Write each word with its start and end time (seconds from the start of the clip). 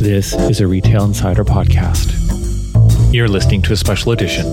This 0.00 0.34
is 0.34 0.60
a 0.60 0.66
Retail 0.66 1.04
Insider 1.04 1.42
podcast. 1.42 2.12
You're 3.14 3.28
listening 3.28 3.62
to 3.62 3.72
a 3.72 3.76
special 3.76 4.12
edition. 4.12 4.44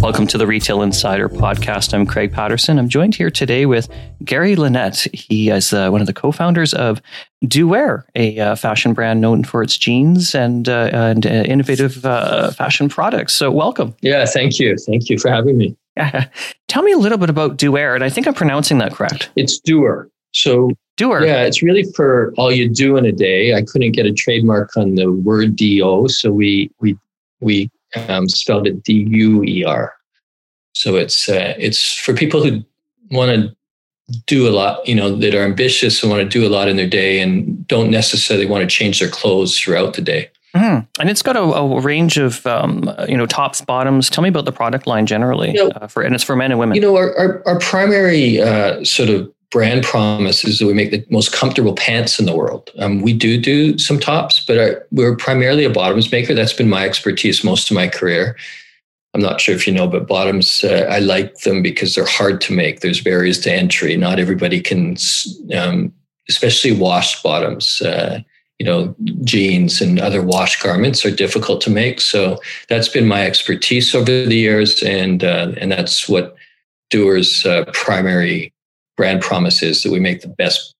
Welcome 0.00 0.26
to 0.26 0.36
the 0.36 0.44
Retail 0.44 0.82
Insider 0.82 1.28
podcast. 1.28 1.94
I'm 1.94 2.04
Craig 2.04 2.32
Patterson. 2.32 2.80
I'm 2.80 2.88
joined 2.88 3.14
here 3.14 3.30
today 3.30 3.64
with 3.64 3.88
Gary 4.24 4.56
Lenett. 4.56 5.06
He 5.14 5.50
is 5.50 5.72
uh, 5.72 5.90
one 5.90 6.00
of 6.00 6.08
the 6.08 6.12
co-founders 6.12 6.74
of 6.74 7.00
Duwear, 7.44 8.02
a 8.16 8.40
uh, 8.40 8.54
fashion 8.56 8.92
brand 8.92 9.20
known 9.20 9.44
for 9.44 9.62
its 9.62 9.78
jeans 9.78 10.34
and 10.34 10.68
uh, 10.68 10.90
and 10.92 11.26
uh, 11.26 11.30
innovative 11.30 12.04
uh, 12.04 12.50
fashion 12.50 12.88
products. 12.88 13.34
So, 13.34 13.52
welcome. 13.52 13.94
Yeah, 14.00 14.26
thank 14.26 14.58
you. 14.58 14.76
Thank 14.76 15.08
you 15.08 15.16
for 15.16 15.30
having 15.30 15.56
me. 15.56 15.76
Yeah. 15.96 16.26
Tell 16.68 16.82
me 16.82 16.90
a 16.90 16.98
little 16.98 17.18
bit 17.18 17.30
about 17.30 17.56
Duwear, 17.56 17.94
and 17.94 18.02
I 18.02 18.10
think 18.10 18.26
I'm 18.26 18.34
pronouncing 18.34 18.78
that 18.78 18.94
correct. 18.94 19.30
It's 19.36 19.60
Doer. 19.60 20.10
So 20.32 20.70
Doer. 21.00 21.24
Yeah, 21.24 21.44
it's 21.44 21.62
really 21.62 21.84
for 21.96 22.34
all 22.36 22.52
you 22.52 22.68
do 22.68 22.98
in 22.98 23.06
a 23.06 23.12
day. 23.12 23.54
I 23.54 23.62
couldn't 23.62 23.92
get 23.92 24.04
a 24.04 24.12
trademark 24.12 24.76
on 24.76 24.96
the 24.96 25.10
word 25.10 25.56
do, 25.56 26.06
so 26.08 26.30
we 26.30 26.70
we 26.80 26.94
we 27.40 27.70
um, 28.08 28.28
spelled 28.28 28.66
it 28.66 28.82
D 28.82 29.06
U 29.08 29.42
E 29.44 29.64
R. 29.64 29.94
So 30.74 30.96
it's 30.96 31.26
uh, 31.28 31.54
it's 31.58 31.96
for 31.96 32.12
people 32.12 32.44
who 32.44 32.62
want 33.10 33.30
to 33.30 33.56
do 34.26 34.46
a 34.46 34.50
lot, 34.50 34.86
you 34.86 34.94
know, 34.94 35.16
that 35.16 35.34
are 35.34 35.42
ambitious 35.42 36.02
and 36.02 36.12
want 36.12 36.22
to 36.22 36.28
do 36.28 36.46
a 36.46 36.50
lot 36.50 36.68
in 36.68 36.76
their 36.76 36.88
day 36.88 37.20
and 37.20 37.66
don't 37.66 37.90
necessarily 37.90 38.46
want 38.46 38.60
to 38.60 38.66
change 38.66 39.00
their 39.00 39.08
clothes 39.08 39.58
throughout 39.58 39.94
the 39.94 40.02
day. 40.02 40.28
Mm. 40.54 40.86
And 40.98 41.08
it's 41.08 41.22
got 41.22 41.36
a, 41.36 41.42
a 41.42 41.80
range 41.80 42.18
of, 42.18 42.44
um, 42.44 42.92
you 43.08 43.16
know, 43.16 43.24
tops, 43.24 43.60
bottoms. 43.60 44.10
Tell 44.10 44.22
me 44.22 44.28
about 44.28 44.44
the 44.44 44.52
product 44.52 44.86
line 44.86 45.06
generally, 45.06 45.52
you 45.52 45.64
know, 45.64 45.70
uh, 45.76 45.86
for 45.86 46.02
and 46.02 46.14
it's 46.14 46.24
for 46.24 46.36
men 46.36 46.50
and 46.50 46.60
women. 46.60 46.74
You 46.74 46.82
know, 46.82 46.96
our 46.96 47.16
our, 47.16 47.42
our 47.46 47.58
primary 47.58 48.40
uh, 48.40 48.84
sort 48.84 49.08
of 49.08 49.32
brand 49.50 49.82
promise 49.82 50.44
is 50.44 50.58
that 50.58 50.66
we 50.66 50.74
make 50.74 50.90
the 50.90 51.04
most 51.10 51.32
comfortable 51.32 51.74
pants 51.74 52.18
in 52.18 52.26
the 52.26 52.36
world. 52.36 52.70
Um, 52.78 53.00
we 53.02 53.12
do 53.12 53.38
do 53.38 53.76
some 53.78 53.98
tops, 53.98 54.44
but 54.44 54.58
our, 54.58 54.86
we're 54.92 55.16
primarily 55.16 55.64
a 55.64 55.70
bottoms 55.70 56.10
maker. 56.10 56.34
That's 56.34 56.52
been 56.52 56.68
my 56.68 56.84
expertise 56.84 57.42
most 57.42 57.70
of 57.70 57.74
my 57.74 57.88
career. 57.88 58.36
I'm 59.12 59.20
not 59.20 59.40
sure 59.40 59.54
if 59.54 59.66
you 59.66 59.72
know, 59.72 59.88
but 59.88 60.06
bottoms, 60.06 60.62
uh, 60.62 60.86
I 60.88 61.00
like 61.00 61.38
them 61.40 61.62
because 61.62 61.94
they're 61.94 62.06
hard 62.06 62.40
to 62.42 62.52
make. 62.52 62.78
There's 62.80 63.02
barriers 63.02 63.40
to 63.40 63.52
entry. 63.52 63.96
Not 63.96 64.20
everybody 64.20 64.60
can, 64.60 64.96
um, 65.52 65.92
especially 66.28 66.72
washed 66.72 67.20
bottoms. 67.22 67.82
Uh, 67.82 68.20
you 68.60 68.66
know, 68.66 68.94
jeans 69.24 69.80
and 69.80 69.98
other 69.98 70.22
wash 70.22 70.62
garments 70.62 71.04
are 71.04 71.10
difficult 71.10 71.62
to 71.62 71.70
make. 71.70 71.98
So 72.00 72.38
that's 72.68 72.88
been 72.88 73.08
my 73.08 73.26
expertise 73.26 73.94
over 73.94 74.04
the 74.04 74.36
years, 74.36 74.82
and 74.82 75.24
uh, 75.24 75.52
and 75.56 75.72
that's 75.72 76.10
what 76.10 76.36
Doer's 76.90 77.46
uh, 77.46 77.64
primary 77.72 78.52
brand 79.00 79.22
promise 79.22 79.62
is 79.62 79.82
that 79.82 79.90
we 79.90 79.98
make 79.98 80.20
the 80.20 80.28
best 80.28 80.74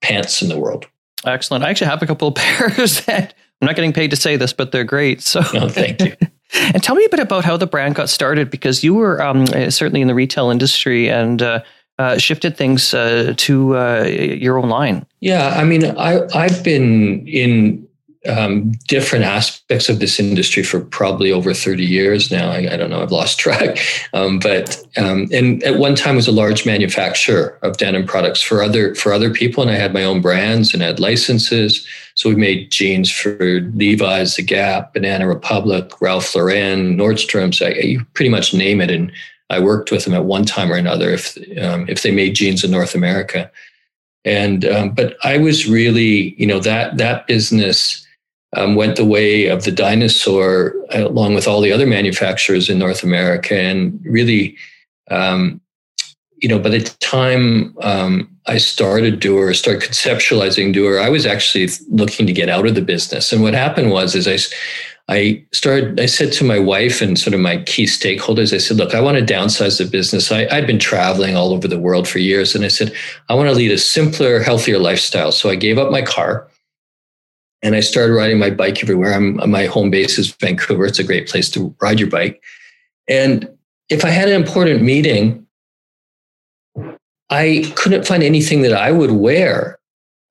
pants 0.00 0.40
in 0.40 0.48
the 0.48 0.58
world. 0.58 0.86
Excellent. 1.26 1.62
I 1.62 1.68
actually 1.68 1.88
have 1.88 2.02
a 2.02 2.06
couple 2.06 2.28
of 2.28 2.34
pairs 2.36 3.02
that 3.02 3.34
I'm 3.60 3.66
not 3.66 3.76
getting 3.76 3.92
paid 3.92 4.08
to 4.12 4.16
say 4.16 4.36
this, 4.36 4.54
but 4.54 4.72
they're 4.72 4.82
great. 4.82 5.20
So 5.20 5.40
no, 5.52 5.68
thank 5.68 6.00
you. 6.00 6.14
and 6.72 6.82
tell 6.82 6.94
me 6.94 7.04
a 7.04 7.10
bit 7.10 7.20
about 7.20 7.44
how 7.44 7.58
the 7.58 7.66
brand 7.66 7.94
got 7.94 8.08
started 8.08 8.50
because 8.50 8.82
you 8.82 8.94
were 8.94 9.20
um, 9.20 9.42
uh, 9.52 9.68
certainly 9.68 10.00
in 10.00 10.08
the 10.08 10.14
retail 10.14 10.48
industry 10.48 11.10
and 11.10 11.42
uh, 11.42 11.62
uh, 11.98 12.16
shifted 12.16 12.56
things 12.56 12.94
uh, 12.94 13.34
to 13.36 13.76
uh, 13.76 14.04
your 14.04 14.56
own 14.56 14.70
line. 14.70 15.04
Yeah, 15.20 15.48
I 15.48 15.64
mean, 15.64 15.84
I 15.98 16.22
I've 16.34 16.64
been 16.64 17.28
in 17.28 17.85
um, 18.28 18.72
different 18.88 19.24
aspects 19.24 19.88
of 19.88 19.98
this 19.98 20.18
industry 20.20 20.62
for 20.62 20.80
probably 20.80 21.32
over 21.32 21.54
30 21.54 21.84
years 21.84 22.30
now. 22.30 22.50
I, 22.50 22.72
I 22.72 22.76
don't 22.76 22.90
know, 22.90 23.02
I've 23.02 23.12
lost 23.12 23.38
track. 23.40 23.78
Um, 24.12 24.38
but 24.38 24.84
um, 24.96 25.28
and 25.32 25.62
at 25.62 25.78
one 25.78 25.94
time 25.94 26.16
was 26.16 26.28
a 26.28 26.32
large 26.32 26.66
manufacturer 26.66 27.58
of 27.62 27.76
denim 27.76 28.06
products 28.06 28.42
for 28.42 28.62
other 28.62 28.94
for 28.94 29.12
other 29.12 29.30
people, 29.30 29.62
and 29.62 29.70
I 29.70 29.76
had 29.76 29.92
my 29.92 30.04
own 30.04 30.20
brands 30.20 30.72
and 30.72 30.82
had 30.82 31.00
licenses. 31.00 31.86
So 32.14 32.30
we 32.30 32.36
made 32.36 32.70
jeans 32.70 33.10
for 33.10 33.60
Levi's, 33.74 34.36
The 34.36 34.42
Gap, 34.42 34.94
Banana 34.94 35.26
Republic, 35.28 36.00
Ralph 36.00 36.34
Lauren, 36.34 36.96
Nordstrom's. 36.96 37.60
I, 37.60 37.70
you 37.70 38.04
pretty 38.14 38.30
much 38.30 38.54
name 38.54 38.80
it, 38.80 38.90
and 38.90 39.12
I 39.50 39.60
worked 39.60 39.90
with 39.90 40.04
them 40.04 40.14
at 40.14 40.24
one 40.24 40.44
time 40.44 40.72
or 40.72 40.76
another 40.76 41.10
if 41.10 41.36
um, 41.60 41.86
if 41.88 42.02
they 42.02 42.10
made 42.10 42.34
jeans 42.34 42.64
in 42.64 42.70
North 42.70 42.94
America. 42.94 43.50
And 44.24 44.64
um, 44.64 44.90
but 44.90 45.16
I 45.22 45.38
was 45.38 45.68
really, 45.68 46.34
you 46.36 46.46
know, 46.46 46.58
that 46.60 46.98
that 46.98 47.26
business 47.26 48.05
um, 48.56 48.74
went 48.74 48.96
the 48.96 49.04
way 49.04 49.46
of 49.46 49.64
the 49.64 49.70
dinosaur, 49.70 50.74
along 50.90 51.34
with 51.34 51.46
all 51.46 51.60
the 51.60 51.72
other 51.72 51.86
manufacturers 51.86 52.68
in 52.68 52.78
North 52.78 53.02
America. 53.02 53.54
And 53.54 54.00
really, 54.04 54.56
um, 55.10 55.60
you 56.38 56.48
know, 56.48 56.58
by 56.58 56.70
the 56.70 56.80
time 57.00 57.76
um, 57.82 58.28
I 58.46 58.58
started 58.58 59.20
Doer, 59.20 59.52
start 59.54 59.80
conceptualizing 59.80 60.72
Doer, 60.72 60.98
I 60.98 61.10
was 61.10 61.26
actually 61.26 61.68
looking 61.90 62.26
to 62.26 62.32
get 62.32 62.48
out 62.48 62.66
of 62.66 62.74
the 62.74 62.82
business. 62.82 63.32
And 63.32 63.42
what 63.42 63.54
happened 63.54 63.90
was, 63.90 64.14
is 64.14 64.26
I, 64.26 64.38
I 65.08 65.44
started, 65.52 66.00
I 66.00 66.06
said 66.06 66.32
to 66.32 66.44
my 66.44 66.58
wife 66.58 67.00
and 67.00 67.18
sort 67.18 67.34
of 67.34 67.40
my 67.40 67.62
key 67.62 67.84
stakeholders, 67.84 68.52
I 68.52 68.58
said, 68.58 68.78
look, 68.78 68.94
I 68.94 69.00
want 69.00 69.18
to 69.18 69.34
downsize 69.34 69.78
the 69.78 69.84
business. 69.84 70.32
I, 70.32 70.46
I'd 70.50 70.66
been 70.66 70.78
traveling 70.78 71.36
all 71.36 71.52
over 71.52 71.68
the 71.68 71.78
world 71.78 72.08
for 72.08 72.18
years. 72.18 72.54
And 72.54 72.64
I 72.64 72.68
said, 72.68 72.92
I 73.28 73.34
want 73.34 73.48
to 73.48 73.54
lead 73.54 73.70
a 73.70 73.78
simpler, 73.78 74.40
healthier 74.40 74.78
lifestyle. 74.78 75.30
So 75.30 75.48
I 75.48 75.56
gave 75.56 75.78
up 75.78 75.90
my 75.90 76.02
car 76.02 76.48
and 77.62 77.74
I 77.74 77.80
started 77.80 78.12
riding 78.12 78.38
my 78.38 78.50
bike 78.50 78.82
everywhere. 78.82 79.14
I'm, 79.14 79.50
my 79.50 79.66
home 79.66 79.90
base 79.90 80.18
is 80.18 80.32
Vancouver. 80.32 80.86
It's 80.86 80.98
a 80.98 81.04
great 81.04 81.28
place 81.28 81.50
to 81.50 81.74
ride 81.80 81.98
your 81.98 82.10
bike. 82.10 82.42
And 83.08 83.48
if 83.88 84.04
I 84.04 84.10
had 84.10 84.28
an 84.28 84.34
important 84.34 84.82
meeting, 84.82 85.46
I 87.30 87.72
couldn't 87.76 88.06
find 88.06 88.22
anything 88.22 88.62
that 88.62 88.72
I 88.72 88.92
would 88.92 89.12
wear 89.12 89.78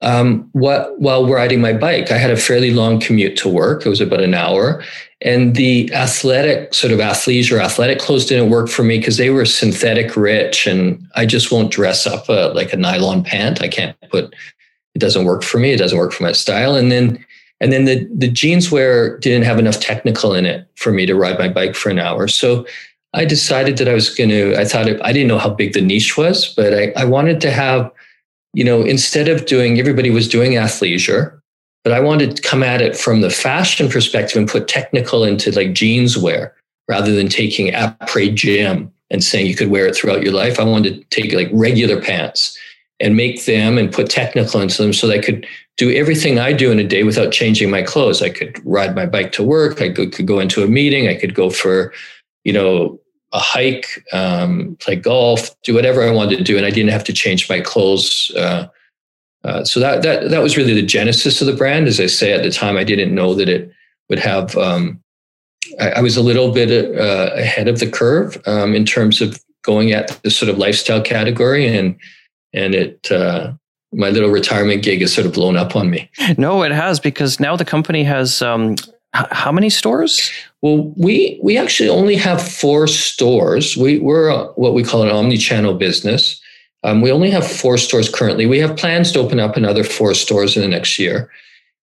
um, 0.01 0.49
what, 0.51 0.99
while 0.99 1.27
riding 1.27 1.61
my 1.61 1.73
bike. 1.73 2.11
I 2.11 2.17
had 2.17 2.31
a 2.31 2.37
fairly 2.37 2.71
long 2.71 2.99
commute 2.99 3.37
to 3.37 3.49
work. 3.49 3.85
It 3.85 3.89
was 3.89 4.01
about 4.01 4.21
an 4.21 4.33
hour. 4.33 4.83
And 5.21 5.55
the 5.55 5.91
athletic, 5.93 6.73
sort 6.73 6.93
of 6.93 6.99
athleisure, 6.99 7.59
athletic 7.59 7.99
clothes 7.99 8.25
didn't 8.25 8.51
work 8.51 8.69
for 8.69 8.83
me 8.83 8.99
because 8.99 9.17
they 9.17 9.29
were 9.29 9.45
synthetic 9.45 10.15
rich. 10.15 10.67
And 10.67 11.05
I 11.15 11.25
just 11.25 11.51
won't 11.51 11.71
dress 11.71 12.05
up 12.05 12.29
a, 12.29 12.53
like 12.53 12.73
a 12.73 12.77
nylon 12.77 13.23
pant. 13.23 13.61
I 13.61 13.67
can't 13.67 13.97
put 14.09 14.35
it 14.95 14.99
doesn't 14.99 15.25
work 15.25 15.43
for 15.43 15.59
me. 15.59 15.71
It 15.71 15.77
doesn't 15.77 15.97
work 15.97 16.13
for 16.13 16.23
my 16.23 16.31
style. 16.31 16.75
And 16.75 16.91
then 16.91 17.23
and 17.61 17.71
then 17.71 17.85
the 17.85 18.09
the 18.13 18.29
jeans 18.29 18.71
wear 18.71 19.17
didn't 19.19 19.43
have 19.43 19.59
enough 19.59 19.79
technical 19.79 20.33
in 20.33 20.45
it 20.45 20.67
for 20.75 20.91
me 20.91 21.05
to 21.05 21.15
ride 21.15 21.37
my 21.37 21.49
bike 21.49 21.75
for 21.75 21.89
an 21.89 21.99
hour. 21.99 22.27
So 22.27 22.65
I 23.13 23.25
decided 23.25 23.77
that 23.77 23.87
I 23.87 23.93
was 23.93 24.09
going 24.09 24.29
to. 24.29 24.59
I 24.59 24.65
thought 24.65 24.87
it, 24.87 24.99
I 25.03 25.13
didn't 25.13 25.27
know 25.27 25.37
how 25.37 25.49
big 25.49 25.73
the 25.73 25.81
niche 25.81 26.17
was, 26.17 26.53
but 26.53 26.73
I, 26.73 26.91
I 26.97 27.05
wanted 27.05 27.39
to 27.41 27.51
have, 27.51 27.91
you 28.53 28.63
know, 28.63 28.81
instead 28.81 29.29
of 29.29 29.45
doing 29.45 29.79
everybody 29.79 30.09
was 30.09 30.27
doing 30.27 30.53
athleisure, 30.53 31.39
but 31.83 31.93
I 31.93 32.01
wanted 32.01 32.35
to 32.35 32.41
come 32.41 32.63
at 32.63 32.81
it 32.81 32.97
from 32.97 33.21
the 33.21 33.29
fashion 33.29 33.89
perspective 33.89 34.37
and 34.37 34.49
put 34.49 34.67
technical 34.67 35.23
into 35.23 35.51
like 35.51 35.73
jeans 35.73 36.17
wear 36.17 36.53
rather 36.89 37.13
than 37.13 37.29
taking 37.29 37.71
après 37.73 38.33
gym 38.33 38.91
and 39.09 39.23
saying 39.23 39.47
you 39.47 39.55
could 39.55 39.69
wear 39.69 39.87
it 39.87 39.95
throughout 39.95 40.23
your 40.23 40.33
life. 40.33 40.59
I 40.59 40.63
wanted 40.63 41.09
to 41.09 41.21
take 41.21 41.31
like 41.33 41.49
regular 41.53 42.01
pants 42.01 42.57
and 42.99 43.15
make 43.15 43.45
them 43.45 43.77
and 43.77 43.91
put 43.91 44.09
technical 44.09 44.61
into 44.61 44.81
them 44.81 44.93
so 44.93 45.07
that 45.07 45.19
I 45.19 45.21
could 45.21 45.45
do 45.77 45.93
everything 45.93 46.39
I 46.39 46.53
do 46.53 46.71
in 46.71 46.79
a 46.79 46.83
day 46.83 47.03
without 47.03 47.33
changing 47.33 47.69
my 47.69 47.81
clothes. 47.81 48.21
I 48.21 48.29
could 48.29 48.61
ride 48.65 48.95
my 48.95 49.05
bike 49.05 49.31
to 49.33 49.43
work. 49.43 49.81
I 49.81 49.89
could, 49.89 50.25
go 50.25 50.39
into 50.39 50.63
a 50.63 50.67
meeting. 50.67 51.07
I 51.07 51.15
could 51.15 51.35
go 51.35 51.49
for, 51.49 51.93
you 52.45 52.53
know, 52.53 52.99
a 53.33 53.39
hike, 53.39 54.01
um, 54.13 54.77
play 54.79 54.95
golf, 54.95 55.49
do 55.63 55.73
whatever 55.73 56.01
I 56.01 56.11
wanted 56.11 56.37
to 56.37 56.43
do, 56.43 56.55
and 56.55 56.65
I 56.65 56.69
didn't 56.69 56.91
have 56.91 57.03
to 57.05 57.13
change 57.13 57.49
my 57.49 57.59
clothes. 57.59 58.31
Uh, 58.37 58.67
uh, 59.43 59.63
so 59.65 59.79
that 59.79 60.01
that 60.03 60.29
that 60.29 60.41
was 60.41 60.55
really 60.55 60.73
the 60.73 60.81
genesis 60.81 61.41
of 61.41 61.47
the 61.47 61.53
brand. 61.53 61.87
As 61.87 61.99
I 61.99 62.05
say, 62.05 62.31
at 62.31 62.43
the 62.43 62.49
time, 62.49 62.77
I 62.77 62.85
didn't 62.85 63.13
know 63.13 63.33
that 63.33 63.49
it 63.49 63.69
would 64.09 64.19
have. 64.19 64.55
Um, 64.57 65.01
I, 65.79 65.91
I, 65.91 66.01
was 66.01 66.15
a 66.15 66.21
little 66.21 66.51
bit 66.51 66.97
uh, 66.97 67.31
ahead 67.33 67.67
of 67.67 67.79
the 67.79 67.89
curve 67.89 68.41
um, 68.47 68.73
in 68.73 68.85
terms 68.85 69.19
of 69.21 69.39
going 69.63 69.91
at 69.91 70.19
this 70.23 70.37
sort 70.37 70.49
of 70.49 70.57
lifestyle 70.57 71.01
category 71.01 71.67
and 71.67 71.95
and 72.55 72.73
it 72.73 73.11
uh, 73.11 73.53
my 73.91 74.09
little 74.09 74.29
retirement 74.29 74.83
gig 74.83 75.01
has 75.01 75.13
sort 75.13 75.27
of 75.27 75.33
blown 75.33 75.55
up 75.55 75.75
on 75.75 75.89
me. 75.89 76.09
No, 76.37 76.63
it 76.63 76.71
has 76.71 76.99
because 76.99 77.39
now 77.39 77.55
the 77.55 77.65
company 77.65 78.03
has 78.03 78.41
um, 78.41 78.75
how 79.13 79.51
many 79.51 79.69
stores? 79.69 80.31
Well, 80.61 80.93
we 80.97 81.39
we 81.41 81.57
actually 81.57 81.89
only 81.89 82.15
have 82.15 82.41
four 82.41 82.87
stores. 82.87 83.77
We 83.77 83.99
we're 83.99 84.29
a, 84.29 84.47
what 84.53 84.73
we 84.73 84.83
call 84.83 85.03
an 85.03 85.09
omni-channel 85.09 85.75
business. 85.75 86.41
Um, 86.83 87.01
we 87.01 87.11
only 87.11 87.31
have 87.31 87.47
four 87.47 87.77
stores 87.77 88.09
currently. 88.09 88.45
We 88.45 88.59
have 88.59 88.77
plans 88.77 89.11
to 89.13 89.19
open 89.19 89.39
up 89.39 89.57
another 89.57 89.83
four 89.83 90.13
stores 90.13 90.55
in 90.55 90.61
the 90.61 90.67
next 90.67 90.99
year. 90.99 91.31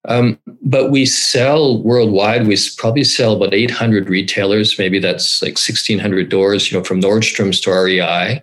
Um, 0.06 0.40
but 0.62 0.92
we 0.92 1.06
sell 1.06 1.82
worldwide. 1.84 2.48
We 2.48 2.58
probably 2.78 3.04
sell 3.04 3.34
about 3.34 3.54
800 3.54 4.10
retailers. 4.10 4.78
Maybe 4.80 5.00
that's 5.00 5.42
like 5.42 5.52
1,600 5.52 6.30
doors. 6.30 6.72
You 6.72 6.78
know, 6.78 6.84
from 6.84 7.02
Nordstrom's 7.02 7.62
to 7.62 7.72
REI. 7.72 8.42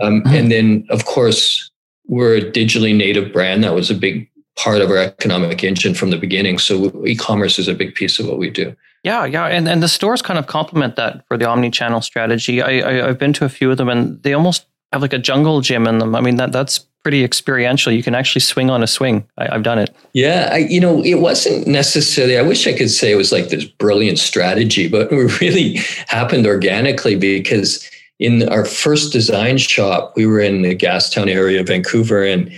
Um, 0.00 0.22
mm-hmm. 0.22 0.34
And 0.34 0.52
then, 0.52 0.86
of 0.90 1.04
course, 1.04 1.70
we're 2.06 2.36
a 2.36 2.40
digitally 2.40 2.96
native 2.96 3.32
brand. 3.32 3.64
That 3.64 3.74
was 3.74 3.90
a 3.90 3.94
big 3.94 4.28
part 4.56 4.80
of 4.80 4.90
our 4.90 4.98
economic 4.98 5.64
engine 5.64 5.94
from 5.94 6.10
the 6.10 6.18
beginning. 6.18 6.58
So 6.58 7.06
e-commerce 7.06 7.58
is 7.58 7.68
a 7.68 7.74
big 7.74 7.94
piece 7.94 8.18
of 8.18 8.26
what 8.26 8.38
we 8.38 8.50
do. 8.50 8.76
Yeah, 9.02 9.24
yeah, 9.24 9.46
and 9.46 9.66
and 9.66 9.82
the 9.82 9.88
stores 9.88 10.20
kind 10.20 10.38
of 10.38 10.46
complement 10.46 10.96
that 10.96 11.26
for 11.26 11.38
the 11.38 11.48
omni-channel 11.48 12.02
strategy. 12.02 12.60
I, 12.60 12.86
I 12.86 12.92
have 13.06 13.18
been 13.18 13.32
to 13.34 13.46
a 13.46 13.48
few 13.48 13.70
of 13.70 13.78
them, 13.78 13.88
and 13.88 14.22
they 14.22 14.34
almost 14.34 14.66
have 14.92 15.00
like 15.00 15.14
a 15.14 15.18
jungle 15.18 15.62
gym 15.62 15.86
in 15.86 15.98
them. 15.98 16.14
I 16.14 16.20
mean 16.20 16.36
that 16.36 16.52
that's 16.52 16.80
pretty 17.02 17.24
experiential. 17.24 17.92
You 17.92 18.02
can 18.02 18.14
actually 18.14 18.42
swing 18.42 18.68
on 18.68 18.82
a 18.82 18.86
swing. 18.86 19.26
I, 19.38 19.52
have 19.52 19.62
done 19.62 19.78
it. 19.78 19.94
Yeah, 20.12 20.50
I, 20.52 20.58
you 20.58 20.80
know, 20.80 21.02
it 21.02 21.14
wasn't 21.14 21.66
necessarily. 21.66 22.36
I 22.36 22.42
wish 22.42 22.66
I 22.66 22.74
could 22.76 22.90
say 22.90 23.10
it 23.10 23.16
was 23.16 23.32
like 23.32 23.48
this 23.48 23.64
brilliant 23.64 24.18
strategy, 24.18 24.86
but 24.86 25.10
it 25.12 25.40
really 25.40 25.78
happened 26.06 26.46
organically 26.46 27.16
because 27.16 27.88
in 28.20 28.48
our 28.48 28.64
first 28.64 29.12
design 29.12 29.58
shop, 29.58 30.12
we 30.14 30.26
were 30.26 30.40
in 30.40 30.62
the 30.62 30.76
Gastown 30.76 31.28
area 31.28 31.60
of 31.60 31.66
Vancouver, 31.66 32.22
and 32.22 32.52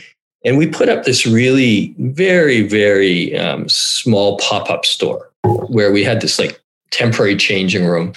and 0.44 0.58
we 0.58 0.66
put 0.66 0.88
up 0.88 1.04
this 1.04 1.24
really 1.24 1.94
very 1.98 2.66
very 2.68 3.36
um, 3.38 3.68
small 3.68 4.36
pop 4.38 4.68
up 4.68 4.84
store 4.84 5.30
where 5.68 5.92
we 5.92 6.04
had 6.04 6.20
this 6.20 6.38
like 6.38 6.60
temporary 6.90 7.36
changing 7.36 7.86
room 7.86 8.12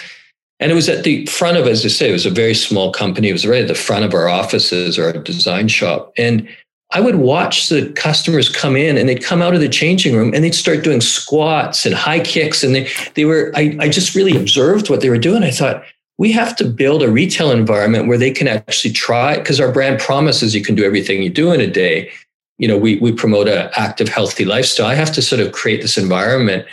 and 0.59 0.71
it 0.71 0.75
was 0.75 0.87
at 0.87 1.03
the 1.03 1.25
front 1.25 1.57
of, 1.57 1.67
as 1.67 1.85
I 1.85 1.89
say, 1.89 2.09
it 2.09 2.13
was 2.13 2.25
a 2.25 2.29
very 2.29 2.53
small 2.53 2.91
company. 2.91 3.29
It 3.29 3.33
was 3.33 3.45
right 3.45 3.61
at 3.61 3.67
the 3.67 3.75
front 3.75 4.05
of 4.05 4.13
our 4.13 4.29
offices 4.29 4.97
or 4.97 5.05
our 5.05 5.13
design 5.13 5.67
shop. 5.67 6.13
And 6.17 6.47
I 6.91 7.01
would 7.01 7.15
watch 7.15 7.67
the 7.67 7.91
customers 7.91 8.47
come 8.47 8.77
in 8.77 8.97
and 8.97 9.09
they'd 9.09 9.23
come 9.23 9.41
out 9.41 9.53
of 9.53 9.59
the 9.59 9.67
changing 9.67 10.15
room 10.15 10.33
and 10.33 10.43
they'd 10.43 10.55
start 10.55 10.83
doing 10.83 11.01
squats 11.01 11.85
and 11.85 11.93
high 11.93 12.21
kicks. 12.21 12.63
And 12.63 12.73
they, 12.73 12.89
they 13.15 13.25
were, 13.25 13.51
I, 13.55 13.75
I 13.81 13.89
just 13.89 14.15
really 14.15 14.37
observed 14.37 14.89
what 14.89 15.01
they 15.01 15.09
were 15.09 15.17
doing. 15.17 15.43
I 15.43 15.51
thought, 15.51 15.83
we 16.17 16.31
have 16.31 16.55
to 16.55 16.63
build 16.63 17.03
a 17.03 17.11
retail 17.11 17.51
environment 17.51 18.07
where 18.07 18.17
they 18.17 18.31
can 18.31 18.47
actually 18.47 18.93
try, 18.93 19.37
because 19.37 19.59
our 19.59 19.71
brand 19.71 19.99
promises 19.99 20.55
you 20.55 20.63
can 20.63 20.75
do 20.75 20.83
everything 20.83 21.21
you 21.21 21.29
do 21.29 21.51
in 21.51 21.59
a 21.59 21.67
day. 21.67 22.09
You 22.57 22.67
know, 22.67 22.77
we, 22.77 22.97
we 22.99 23.11
promote 23.11 23.49
an 23.49 23.69
active, 23.75 24.07
healthy 24.07 24.45
lifestyle. 24.45 24.87
I 24.87 24.95
have 24.95 25.11
to 25.13 25.21
sort 25.21 25.41
of 25.41 25.51
create 25.51 25.81
this 25.81 25.97
environment. 25.97 26.65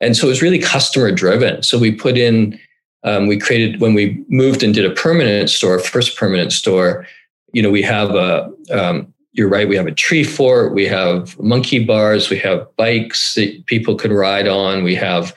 And 0.00 0.16
so 0.16 0.26
it 0.26 0.30
was 0.30 0.42
really 0.42 0.58
customer 0.58 1.12
driven. 1.12 1.62
So 1.62 1.78
we 1.78 1.92
put 1.92 2.16
in, 2.16 2.58
um, 3.04 3.26
we 3.26 3.38
created 3.38 3.80
when 3.80 3.94
we 3.94 4.24
moved 4.28 4.62
and 4.62 4.72
did 4.72 4.84
a 4.84 4.94
permanent 4.94 5.50
store, 5.50 5.78
first 5.78 6.16
permanent 6.16 6.52
store. 6.52 7.06
You 7.52 7.62
know, 7.62 7.70
we 7.70 7.82
have 7.82 8.10
a. 8.14 8.50
Um, 8.70 9.12
you're 9.32 9.48
right. 9.50 9.68
We 9.68 9.76
have 9.76 9.86
a 9.86 9.92
tree 9.92 10.24
fort. 10.24 10.72
We 10.72 10.86
have 10.86 11.38
monkey 11.38 11.84
bars. 11.84 12.30
We 12.30 12.38
have 12.38 12.66
bikes 12.76 13.34
that 13.34 13.66
people 13.66 13.94
can 13.94 14.10
ride 14.10 14.48
on. 14.48 14.82
We 14.82 14.94
have 14.94 15.34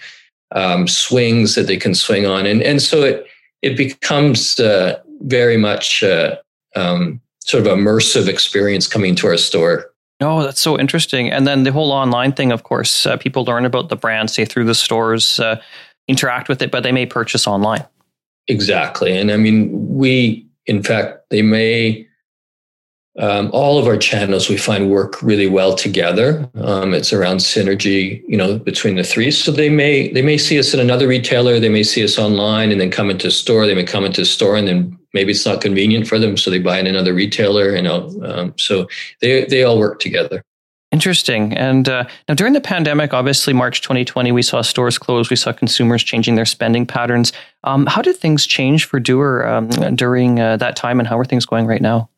um, 0.51 0.87
swings 0.87 1.55
that 1.55 1.67
they 1.67 1.75
can 1.75 1.93
swing 1.93 2.25
on, 2.25 2.45
and 2.45 2.63
and 2.63 2.81
so 2.81 3.03
it 3.03 3.27
it 3.61 3.77
becomes 3.77 4.59
uh, 4.59 4.99
very 5.21 5.57
much 5.57 6.03
uh, 6.03 6.37
um, 6.75 7.21
sort 7.39 7.65
of 7.65 7.77
immersive 7.77 8.27
experience 8.27 8.87
coming 8.87 9.15
to 9.15 9.27
our 9.27 9.37
store. 9.37 9.91
Oh, 10.21 10.43
that's 10.43 10.59
so 10.59 10.77
interesting. 10.77 11.31
And 11.31 11.47
then 11.47 11.63
the 11.63 11.71
whole 11.71 11.91
online 11.91 12.33
thing, 12.33 12.51
of 12.51 12.63
course, 12.63 13.05
uh, 13.05 13.15
people 13.17 13.45
learn 13.45 13.65
about 13.65 13.89
the 13.89 13.95
brand, 13.95 14.29
say 14.29 14.43
through 14.43 14.65
the 14.65 14.75
stores. 14.75 15.39
Uh, 15.39 15.61
interact 16.09 16.49
with 16.49 16.61
it, 16.61 16.71
but 16.71 16.83
they 16.83 16.91
may 16.91 17.05
purchase 17.05 17.47
online. 17.47 17.85
Exactly. 18.47 19.15
And 19.15 19.31
I 19.31 19.37
mean, 19.37 19.69
we, 19.95 20.45
in 20.65 20.83
fact, 20.83 21.29
they 21.29 21.43
may, 21.43 22.05
um, 23.19 23.49
all 23.51 23.77
of 23.77 23.85
our 23.85 23.97
channels 23.97 24.49
we 24.49 24.57
find 24.57 24.89
work 24.89 25.21
really 25.21 25.47
well 25.47 25.75
together. 25.75 26.49
Um, 26.55 26.93
it's 26.93 27.11
around 27.11 27.37
synergy, 27.37 28.23
you 28.27 28.37
know, 28.37 28.57
between 28.57 28.95
the 28.95 29.03
three. 29.03 29.29
So 29.29 29.51
they 29.51 29.69
may 29.69 30.11
they 30.13 30.21
may 30.21 30.37
see 30.37 30.57
us 30.57 30.73
in 30.73 30.79
another 30.79 31.07
retailer, 31.07 31.59
they 31.59 31.69
may 31.69 31.83
see 31.83 32.03
us 32.03 32.17
online, 32.17 32.71
and 32.71 32.79
then 32.79 32.91
come 32.91 33.09
into 33.09 33.27
a 33.27 33.31
store. 33.31 33.65
They 33.65 33.75
may 33.75 33.83
come 33.83 34.05
into 34.05 34.21
a 34.21 34.25
store, 34.25 34.55
and 34.55 34.67
then 34.67 34.97
maybe 35.13 35.31
it's 35.31 35.45
not 35.45 35.61
convenient 35.61 36.07
for 36.07 36.17
them, 36.17 36.37
so 36.37 36.49
they 36.49 36.59
buy 36.59 36.79
in 36.79 36.87
another 36.87 37.13
retailer. 37.13 37.75
You 37.75 37.81
know, 37.81 38.09
um, 38.23 38.53
so 38.57 38.87
they 39.21 39.45
they 39.45 39.63
all 39.63 39.77
work 39.77 39.99
together. 39.99 40.41
Interesting. 40.91 41.53
And 41.53 41.87
uh, 41.87 42.05
now, 42.27 42.33
during 42.33 42.53
the 42.53 42.61
pandemic, 42.61 43.13
obviously 43.13 43.53
March 43.53 43.81
2020, 43.81 44.31
we 44.31 44.41
saw 44.41 44.61
stores 44.61 44.97
close. 44.97 45.29
We 45.29 45.35
saw 45.35 45.51
consumers 45.51 46.03
changing 46.03 46.33
their 46.33 46.47
spending 46.47 46.87
patterns. 46.87 47.31
Um, 47.63 47.85
how 47.85 48.01
did 48.01 48.15
things 48.15 48.47
change 48.47 48.85
for 48.85 48.99
Doer 48.99 49.45
um, 49.45 49.69
during 49.95 50.39
uh, 50.39 50.57
that 50.57 50.75
time, 50.75 50.99
and 50.99 51.07
how 51.07 51.19
are 51.19 51.25
things 51.25 51.45
going 51.45 51.67
right 51.67 51.81
now? 51.81 52.09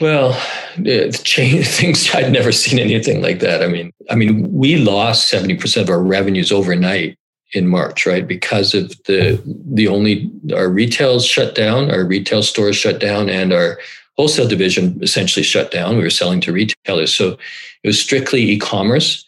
Well, 0.00 0.32
the 0.76 1.10
change 1.24 1.66
things. 1.78 2.14
I'd 2.14 2.32
never 2.32 2.52
seen 2.52 2.78
anything 2.78 3.22
like 3.22 3.40
that. 3.40 3.62
I 3.62 3.66
mean, 3.66 3.92
I 4.10 4.14
mean, 4.14 4.50
we 4.52 4.76
lost 4.76 5.28
seventy 5.28 5.56
percent 5.56 5.88
of 5.88 5.94
our 5.94 6.02
revenues 6.02 6.52
overnight 6.52 7.16
in 7.52 7.66
March, 7.66 8.06
right? 8.06 8.26
Because 8.26 8.74
of 8.74 8.90
the 9.04 9.42
the 9.72 9.88
only 9.88 10.30
our 10.54 10.68
retail 10.68 11.20
shut 11.20 11.54
down, 11.54 11.90
our 11.90 12.04
retail 12.04 12.42
stores 12.42 12.76
shut 12.76 13.00
down, 13.00 13.28
and 13.28 13.52
our 13.52 13.78
wholesale 14.16 14.48
division 14.48 14.98
essentially 15.02 15.42
shut 15.42 15.70
down. 15.70 15.96
We 15.96 16.02
were 16.02 16.10
selling 16.10 16.40
to 16.42 16.52
retailers, 16.52 17.14
so 17.14 17.38
it 17.82 17.88
was 17.88 18.00
strictly 18.00 18.42
e-commerce. 18.50 19.24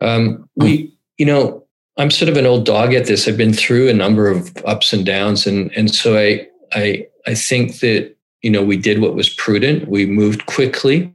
Um, 0.00 0.48
we, 0.56 0.92
you 1.18 1.26
know, 1.26 1.64
I'm 1.96 2.10
sort 2.10 2.28
of 2.28 2.36
an 2.36 2.46
old 2.46 2.66
dog 2.66 2.94
at 2.94 3.06
this. 3.06 3.26
I've 3.26 3.36
been 3.36 3.54
through 3.54 3.88
a 3.88 3.94
number 3.94 4.28
of 4.28 4.56
ups 4.64 4.92
and 4.92 5.04
downs, 5.04 5.46
and 5.46 5.70
and 5.72 5.94
so 5.94 6.16
I 6.16 6.46
I 6.72 7.06
I 7.26 7.34
think 7.34 7.80
that 7.80 8.15
you 8.46 8.52
know 8.52 8.64
we 8.64 8.76
did 8.76 9.00
what 9.00 9.16
was 9.16 9.28
prudent. 9.28 9.88
We 9.88 10.06
moved 10.06 10.46
quickly, 10.46 11.12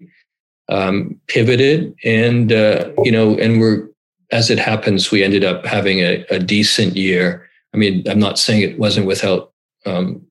um, 0.67 1.17
pivoted, 1.27 1.95
and 2.03 2.51
uh, 2.51 2.91
you 3.05 3.11
know, 3.11 3.37
and 3.37 3.61
we're 3.61 3.87
as 4.31 4.49
it 4.49 4.59
happens, 4.59 5.11
we 5.11 5.23
ended 5.23 5.45
up 5.45 5.65
having 5.65 5.99
a, 5.99 6.25
a 6.29 6.39
decent 6.39 6.97
year. 6.97 7.49
I 7.73 7.77
mean, 7.77 8.03
I'm 8.09 8.19
not 8.19 8.37
saying 8.37 8.61
it 8.61 8.79
wasn't 8.79 9.07
without 9.07 9.53
um, 9.85 10.21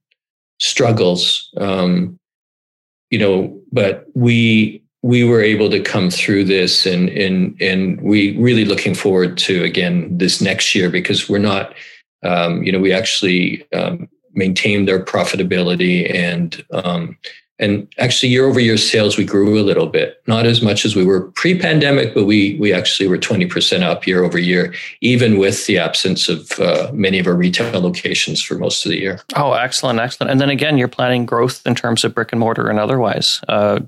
struggles, 0.59 1.51
um, 1.57 2.19
you 3.11 3.19
know, 3.19 3.59
but 3.73 4.05
we 4.15 4.83
we 5.03 5.25
were 5.25 5.41
able 5.41 5.71
to 5.71 5.81
come 5.81 6.11
through 6.11 6.45
this 6.45 6.85
and 6.85 7.09
and 7.09 7.57
and 7.63 7.99
we 8.03 8.37
really 8.37 8.67
looking 8.67 8.95
forward 8.95 9.39
to 9.39 9.65
again 9.65 10.19
this 10.19 10.43
next 10.43 10.75
year 10.75 10.91
because 10.91 11.31
we're 11.31 11.39
not 11.39 11.75
um, 12.23 12.63
you 12.63 12.71
know 12.71 12.79
we 12.79 12.93
actually 12.93 13.67
um, 13.73 14.07
maintained 14.35 14.89
their 14.89 15.03
profitability 15.03 16.13
and 16.15 16.65
um, 16.73 17.17
and 17.59 17.87
actually 17.99 18.31
year 18.31 18.47
over 18.47 18.59
year 18.59 18.79
sales 18.79 19.19
we 19.19 19.25
grew 19.25 19.59
a 19.59 19.63
little 19.63 19.87
bit 19.87 20.23
not 20.27 20.47
as 20.47 20.63
much 20.63 20.85
as 20.85 20.97
we 20.97 21.05
were 21.05 21.31
pre-pandemic 21.33 22.15
but 22.15 22.25
we 22.25 22.57
we 22.59 22.73
actually 22.73 23.07
were 23.09 23.19
20% 23.19 23.83
up 23.83 24.07
year 24.07 24.25
over 24.25 24.39
year 24.39 24.73
even 25.01 25.39
with 25.39 25.67
the 25.67 25.77
absence 25.77 26.29
of 26.29 26.59
uh, 26.59 26.91
many 26.93 27.19
of 27.19 27.27
our 27.27 27.35
retail 27.35 27.81
locations 27.81 28.43
for 28.43 28.57
most 28.57 28.87
of 28.87 28.91
the 28.91 28.99
year 28.99 29.21
oh 29.37 29.53
excellent 29.53 29.99
excellent 30.01 30.31
and 30.31 30.41
then 30.41 30.51
again 30.51 30.79
you're 30.79 30.89
planning 30.89 31.27
growth 31.27 31.61
in 31.67 31.75
terms 31.75 32.03
of 32.05 32.15
brick 32.15 32.33
and 32.33 32.41
mortar 32.41 32.69
and 32.69 32.79
otherwise 32.79 33.41
uh, 33.49 33.81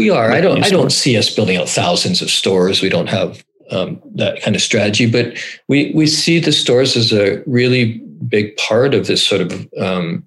we 0.00 0.08
are. 0.08 0.32
I 0.32 0.40
don't. 0.40 0.64
I 0.64 0.70
don't 0.70 0.90
see 0.90 1.18
us 1.18 1.28
building 1.28 1.58
out 1.58 1.68
thousands 1.68 2.22
of 2.22 2.30
stores. 2.30 2.80
We 2.80 2.88
don't 2.88 3.10
have 3.10 3.44
um, 3.70 4.00
that 4.14 4.40
kind 4.40 4.56
of 4.56 4.62
strategy, 4.62 5.04
but 5.04 5.36
we 5.68 5.92
we 5.94 6.06
see 6.06 6.40
the 6.40 6.52
stores 6.52 6.96
as 6.96 7.12
a 7.12 7.42
really 7.46 8.02
big 8.28 8.56
part 8.56 8.94
of 8.94 9.06
this 9.06 9.26
sort 9.26 9.40
of 9.40 9.68
um, 9.78 10.26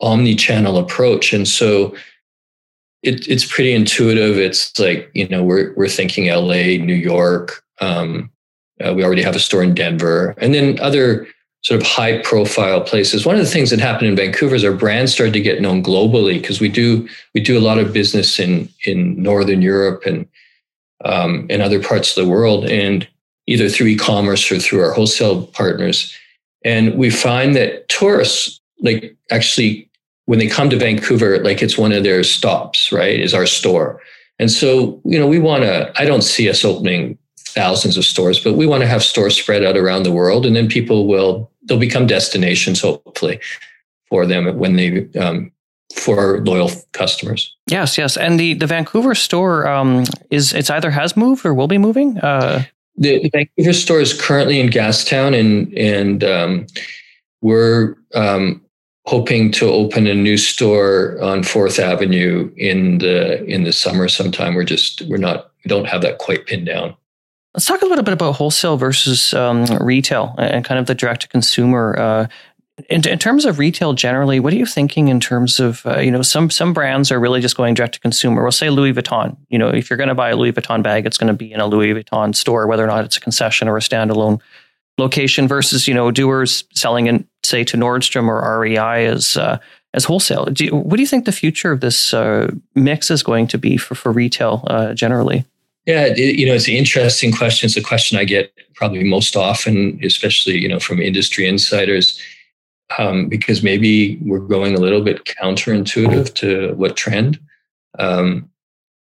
omni-channel 0.00 0.78
approach, 0.78 1.32
and 1.32 1.46
so 1.46 1.94
it, 3.02 3.26
it's 3.28 3.44
pretty 3.44 3.72
intuitive. 3.72 4.38
It's 4.38 4.78
like 4.78 5.10
you 5.14 5.28
know 5.28 5.42
we're 5.42 5.72
we're 5.74 5.88
thinking 5.88 6.28
L.A., 6.28 6.78
New 6.78 6.94
York. 6.94 7.62
Um, 7.80 8.30
uh, 8.84 8.92
we 8.94 9.04
already 9.04 9.22
have 9.22 9.36
a 9.36 9.40
store 9.40 9.62
in 9.62 9.74
Denver, 9.74 10.34
and 10.38 10.54
then 10.54 10.78
other 10.80 11.26
sort 11.62 11.80
of 11.80 11.86
high 11.86 12.22
profile 12.22 12.80
places. 12.80 13.26
One 13.26 13.34
of 13.34 13.40
the 13.40 13.50
things 13.50 13.70
that 13.70 13.80
happened 13.80 14.08
in 14.08 14.16
Vancouver 14.16 14.54
is 14.54 14.64
our 14.64 14.72
brand 14.72 15.10
started 15.10 15.32
to 15.32 15.40
get 15.40 15.60
known 15.60 15.82
globally 15.82 16.40
because 16.40 16.60
we 16.60 16.68
do 16.68 17.08
we 17.34 17.40
do 17.40 17.58
a 17.58 17.60
lot 17.60 17.78
of 17.78 17.92
business 17.92 18.38
in 18.38 18.68
in 18.84 19.20
Northern 19.20 19.62
Europe 19.62 20.02
and 20.06 20.26
um, 21.04 21.46
in 21.50 21.60
other 21.60 21.82
parts 21.82 22.16
of 22.16 22.24
the 22.24 22.30
world, 22.30 22.66
and 22.66 23.06
either 23.46 23.68
through 23.68 23.88
e-commerce 23.88 24.50
or 24.50 24.58
through 24.58 24.82
our 24.82 24.92
wholesale 24.92 25.46
partners. 25.48 26.14
And 26.66 26.96
we 26.96 27.10
find 27.10 27.54
that 27.54 27.88
tourists 27.88 28.60
like 28.80 29.16
actually 29.30 29.88
when 30.24 30.40
they 30.40 30.48
come 30.48 30.68
to 30.70 30.76
Vancouver, 30.76 31.38
like 31.42 31.62
it's 31.62 31.78
one 31.78 31.92
of 31.92 32.02
their 32.02 32.24
stops, 32.24 32.90
right? 32.90 33.18
Is 33.18 33.32
our 33.32 33.46
store. 33.46 34.02
And 34.40 34.50
so, 34.50 35.00
you 35.04 35.18
know, 35.18 35.28
we 35.28 35.38
want 35.38 35.62
to, 35.62 35.92
I 35.94 36.04
don't 36.04 36.22
see 36.22 36.50
us 36.50 36.64
opening 36.64 37.16
thousands 37.38 37.96
of 37.96 38.04
stores, 38.04 38.40
but 38.42 38.54
we 38.54 38.66
want 38.66 38.82
to 38.82 38.88
have 38.88 39.02
stores 39.02 39.38
spread 39.40 39.64
out 39.64 39.76
around 39.76 40.02
the 40.02 40.12
world. 40.12 40.44
And 40.44 40.56
then 40.56 40.68
people 40.68 41.06
will 41.06 41.50
they'll 41.64 41.78
become 41.78 42.06
destinations 42.06 42.80
hopefully 42.80 43.40
for 44.08 44.26
them 44.26 44.58
when 44.58 44.74
they 44.76 45.08
um, 45.18 45.52
for 45.94 46.44
loyal 46.44 46.70
customers. 46.92 47.56
Yes, 47.68 47.96
yes, 47.96 48.16
and 48.16 48.38
the 48.38 48.54
the 48.54 48.66
Vancouver 48.66 49.14
store 49.14 49.66
um, 49.66 50.04
is 50.30 50.52
it's 50.52 50.70
either 50.70 50.90
has 50.90 51.16
moved 51.16 51.46
or 51.46 51.54
will 51.54 51.68
be 51.68 51.78
moving. 51.78 52.18
Uh, 52.18 52.64
the, 52.96 53.20
the, 53.20 53.30
Vancouver 53.30 53.72
store 53.72 54.00
is 54.00 54.18
currently 54.18 54.60
in 54.60 54.68
Gastown, 54.68 55.38
and 55.38 55.72
and 55.76 56.24
um, 56.24 56.66
we're 57.40 57.96
um, 58.14 58.62
hoping 59.06 59.52
to 59.52 59.66
open 59.66 60.06
a 60.06 60.14
new 60.14 60.36
store 60.36 61.18
on 61.22 61.42
Fourth 61.42 61.78
Avenue 61.78 62.52
in 62.56 62.98
the 62.98 63.44
in 63.44 63.64
the 63.64 63.72
summer 63.72 64.08
sometime. 64.08 64.54
We're 64.54 64.64
just 64.64 65.02
we're 65.02 65.16
not 65.16 65.50
we 65.64 65.68
don't 65.68 65.86
have 65.86 66.02
that 66.02 66.18
quite 66.18 66.46
pinned 66.46 66.66
down. 66.66 66.96
Let's 67.54 67.66
talk 67.66 67.80
a 67.80 67.86
little 67.86 68.04
bit 68.04 68.12
about 68.12 68.36
wholesale 68.36 68.76
versus 68.76 69.32
um, 69.32 69.64
retail 69.80 70.34
and 70.38 70.64
kind 70.64 70.78
of 70.78 70.86
the 70.86 70.94
direct 70.94 71.22
to 71.22 71.28
consumer. 71.28 71.98
Uh, 71.98 72.26
in, 72.90 73.08
in, 73.08 73.18
terms 73.18 73.46
of 73.46 73.58
retail 73.58 73.94
generally, 73.94 74.38
what 74.38 74.52
are 74.52 74.56
you 74.56 74.66
thinking 74.66 75.08
in 75.08 75.18
terms 75.18 75.58
of 75.58 75.84
uh, 75.86 75.98
you 75.98 76.10
know 76.10 76.22
some 76.22 76.50
some 76.50 76.74
brands 76.74 77.10
are 77.10 77.18
really 77.18 77.40
just 77.40 77.56
going 77.56 77.74
direct 77.74 77.94
to 77.94 78.00
consumer. 78.00 78.42
We'll 78.42 78.52
say 78.52 78.68
Louis 78.68 78.92
Vuitton. 78.92 79.36
You 79.48 79.58
know, 79.58 79.68
if 79.68 79.88
you're 79.88 79.96
going 79.96 80.08
to 80.08 80.14
buy 80.14 80.30
a 80.30 80.36
Louis 80.36 80.52
Vuitton 80.52 80.82
bag, 80.82 81.06
it's 81.06 81.16
going 81.16 81.28
to 81.28 81.34
be 81.34 81.50
in 81.50 81.60
a 81.60 81.66
Louis 81.66 81.94
Vuitton 81.94 82.34
store, 82.34 82.66
whether 82.66 82.84
or 82.84 82.88
not 82.88 83.04
it's 83.04 83.16
a 83.16 83.20
concession 83.20 83.66
or 83.66 83.78
a 83.78 83.80
standalone 83.80 84.40
location. 84.98 85.48
Versus 85.48 85.88
you 85.88 85.94
know 85.94 86.10
doers 86.10 86.64
selling 86.74 87.06
in 87.06 87.26
say 87.42 87.64
to 87.64 87.78
Nordstrom 87.78 88.28
or 88.28 88.60
REI 88.60 89.06
as 89.06 89.38
uh, 89.38 89.58
as 89.94 90.04
wholesale. 90.04 90.44
Do 90.44 90.66
you, 90.66 90.76
what 90.76 90.96
do 90.96 91.02
you 91.02 91.08
think 91.08 91.24
the 91.24 91.32
future 91.32 91.72
of 91.72 91.80
this 91.80 92.12
uh, 92.12 92.52
mix 92.74 93.10
is 93.10 93.22
going 93.22 93.46
to 93.48 93.58
be 93.58 93.78
for 93.78 93.94
for 93.94 94.12
retail 94.12 94.64
uh, 94.66 94.92
generally? 94.92 95.46
Yeah, 95.86 96.06
it, 96.06 96.36
you 96.36 96.46
know, 96.46 96.52
it's 96.52 96.68
an 96.68 96.74
interesting 96.74 97.32
question. 97.32 97.68
It's 97.68 97.76
a 97.76 97.82
question 97.82 98.18
I 98.18 98.24
get 98.24 98.52
probably 98.74 99.04
most 99.04 99.34
often, 99.34 99.98
especially 100.04 100.58
you 100.58 100.68
know 100.68 100.78
from 100.78 101.00
industry 101.00 101.48
insiders, 101.48 102.20
um, 102.98 103.28
because 103.28 103.62
maybe 103.62 104.16
we're 104.22 104.38
going 104.38 104.74
a 104.74 104.80
little 104.80 105.02
bit 105.02 105.24
counterintuitive 105.24 106.34
to 106.34 106.74
what 106.74 106.96
trend. 106.96 107.38
Um, 107.98 108.50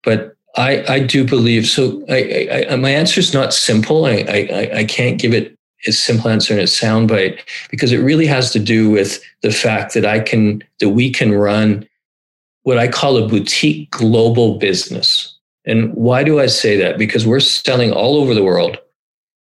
but 0.02 0.36
I, 0.56 0.84
I 0.88 1.00
do 1.00 1.24
believe 1.24 1.66
so. 1.66 2.04
I, 2.08 2.66
I, 2.70 2.76
my 2.76 2.90
answer 2.90 3.20
is 3.20 3.32
not 3.32 3.54
simple. 3.54 4.04
I, 4.04 4.24
I, 4.28 4.70
I 4.78 4.84
can't 4.84 5.20
give 5.20 5.32
it 5.32 5.56
a 5.86 5.92
simple 5.92 6.30
answer 6.30 6.54
in 6.54 6.60
a 6.60 6.64
soundbite 6.64 7.40
because 7.70 7.92
it 7.92 7.98
really 7.98 8.26
has 8.26 8.52
to 8.52 8.58
do 8.58 8.90
with 8.90 9.22
the 9.42 9.50
fact 9.50 9.94
that 9.94 10.04
I 10.04 10.20
can 10.20 10.62
that 10.80 10.90
we 10.90 11.10
can 11.10 11.32
run 11.32 11.88
what 12.62 12.78
I 12.78 12.86
call 12.86 13.16
a 13.16 13.26
boutique 13.26 13.90
global 13.90 14.58
business. 14.58 15.36
And 15.64 15.92
why 15.94 16.22
do 16.22 16.40
I 16.40 16.46
say 16.46 16.76
that? 16.76 16.98
Because 16.98 17.26
we're 17.26 17.40
selling 17.40 17.92
all 17.92 18.16
over 18.16 18.34
the 18.34 18.44
world. 18.44 18.78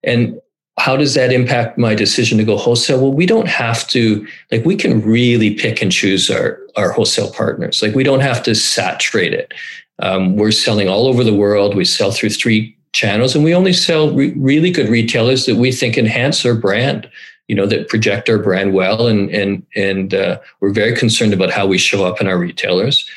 And 0.02 0.40
how 0.78 0.97
does 0.97 1.14
that 1.14 1.33
impact 1.33 1.78
my 1.78 1.95
decision 1.95 2.38
to 2.38 2.45
go 2.45 2.56
wholesale? 2.56 3.00
Well, 3.00 3.12
we 3.12 3.26
don't 3.26 3.49
have 3.49 3.87
to, 3.88 4.26
like, 4.50 4.64
we 4.64 4.76
can 4.76 5.00
really 5.02 5.54
pick 5.54 5.80
and 5.80 5.90
choose 5.90 6.30
our, 6.30 6.61
our 6.76 6.92
wholesale 6.92 7.33
partners. 7.33 7.83
Like, 7.83 7.95
we 7.95 8.04
don't 8.04 8.21
have 8.21 8.42
to 8.45 8.54
saturate 8.54 9.33
it. 9.33 9.54
Um, 10.00 10.37
we're 10.37 10.52
selling 10.52 10.88
all 10.88 11.06
over 11.06 11.25
the 11.25 11.35
world. 11.35 11.75
We 11.75 11.87
sell 11.87 12.12
through 12.12 12.30
three 12.30 12.76
channels, 12.92 13.35
and 13.35 13.45
we 13.45 13.54
only 13.54 13.73
sell 13.73 14.11
re- 14.11 14.35
really 14.37 14.71
good 14.71 14.88
retailers 14.88 15.47
that 15.47 15.56
we 15.56 15.73
think 15.73 15.97
enhance 15.97 16.45
our 16.45 16.54
brand. 16.54 17.11
You 17.49 17.54
know 17.54 17.66
that 17.66 17.88
project 17.88 18.28
our 18.28 18.38
brand 18.38 18.75
well, 18.75 19.06
and 19.06 19.30
and 19.30 19.64
and 19.76 20.12
uh, 20.12 20.40
we're 20.61 20.73
very 20.73 20.97
concerned 20.97 21.33
about 21.33 21.50
how 21.50 21.64
we 21.64 21.78
show 21.78 22.04
up 22.04 22.21
in 22.21 22.26
our 22.26 22.37
retailers 22.37 23.09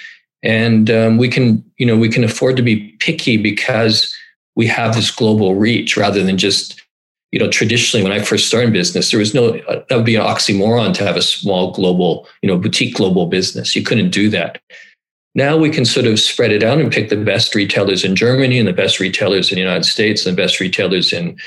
and 0.43 0.89
um, 0.89 1.17
we 1.17 1.27
can 1.27 1.63
you 1.77 1.85
know 1.85 1.97
we 1.97 2.09
can 2.09 2.23
afford 2.23 2.55
to 2.55 2.61
be 2.61 2.91
picky 2.99 3.37
because 3.37 4.15
we 4.55 4.67
have 4.67 4.95
this 4.95 5.11
global 5.11 5.55
reach 5.55 5.97
rather 5.97 6.23
than 6.23 6.37
just 6.37 6.81
you 7.31 7.39
know 7.39 7.50
traditionally 7.50 8.03
when 8.03 8.12
i 8.12 8.24
first 8.24 8.48
started 8.48 8.74
business 8.74 9.12
there 9.12 9.19
was 9.19 9.33
no 9.33 9.50
uh, 9.67 9.83
that 9.89 9.95
would 9.95 10.05
be 10.05 10.15
an 10.15 10.25
oxymoron 10.25 10.93
to 10.93 11.03
have 11.03 11.15
a 11.15 11.21
small 11.21 11.71
global 11.71 12.27
you 12.41 12.48
know 12.48 12.57
boutique 12.57 12.95
global 12.95 13.25
business. 13.25 13.75
You 13.75 13.83
couldn't 13.83 14.12
do 14.12 14.29
that. 14.29 14.62
Now 15.36 15.57
we 15.57 15.69
can 15.69 15.86
sort 15.86 16.07
of 16.07 16.19
spread 16.19 16.51
it 16.51 16.63
out 16.63 16.79
and 16.79 16.91
pick 16.91 17.09
the 17.09 17.17
best 17.17 17.53
retailers 17.55 18.03
in 18.03 18.15
germany 18.15 18.57
and 18.59 18.67
the 18.67 18.74
best 18.74 19.00
retailers 19.00 19.51
in 19.51 19.55
the 19.55 19.62
united 19.62 19.86
states 19.86 20.25
and 20.25 20.36
the 20.36 20.41
best 20.41 20.59
retailers 20.59 21.13
in 21.13 21.38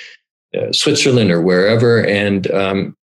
uh, 0.56 0.72
switzerland 0.72 1.30
or 1.30 1.40
wherever. 1.40 2.04
And 2.04 2.50
um, 2.52 2.96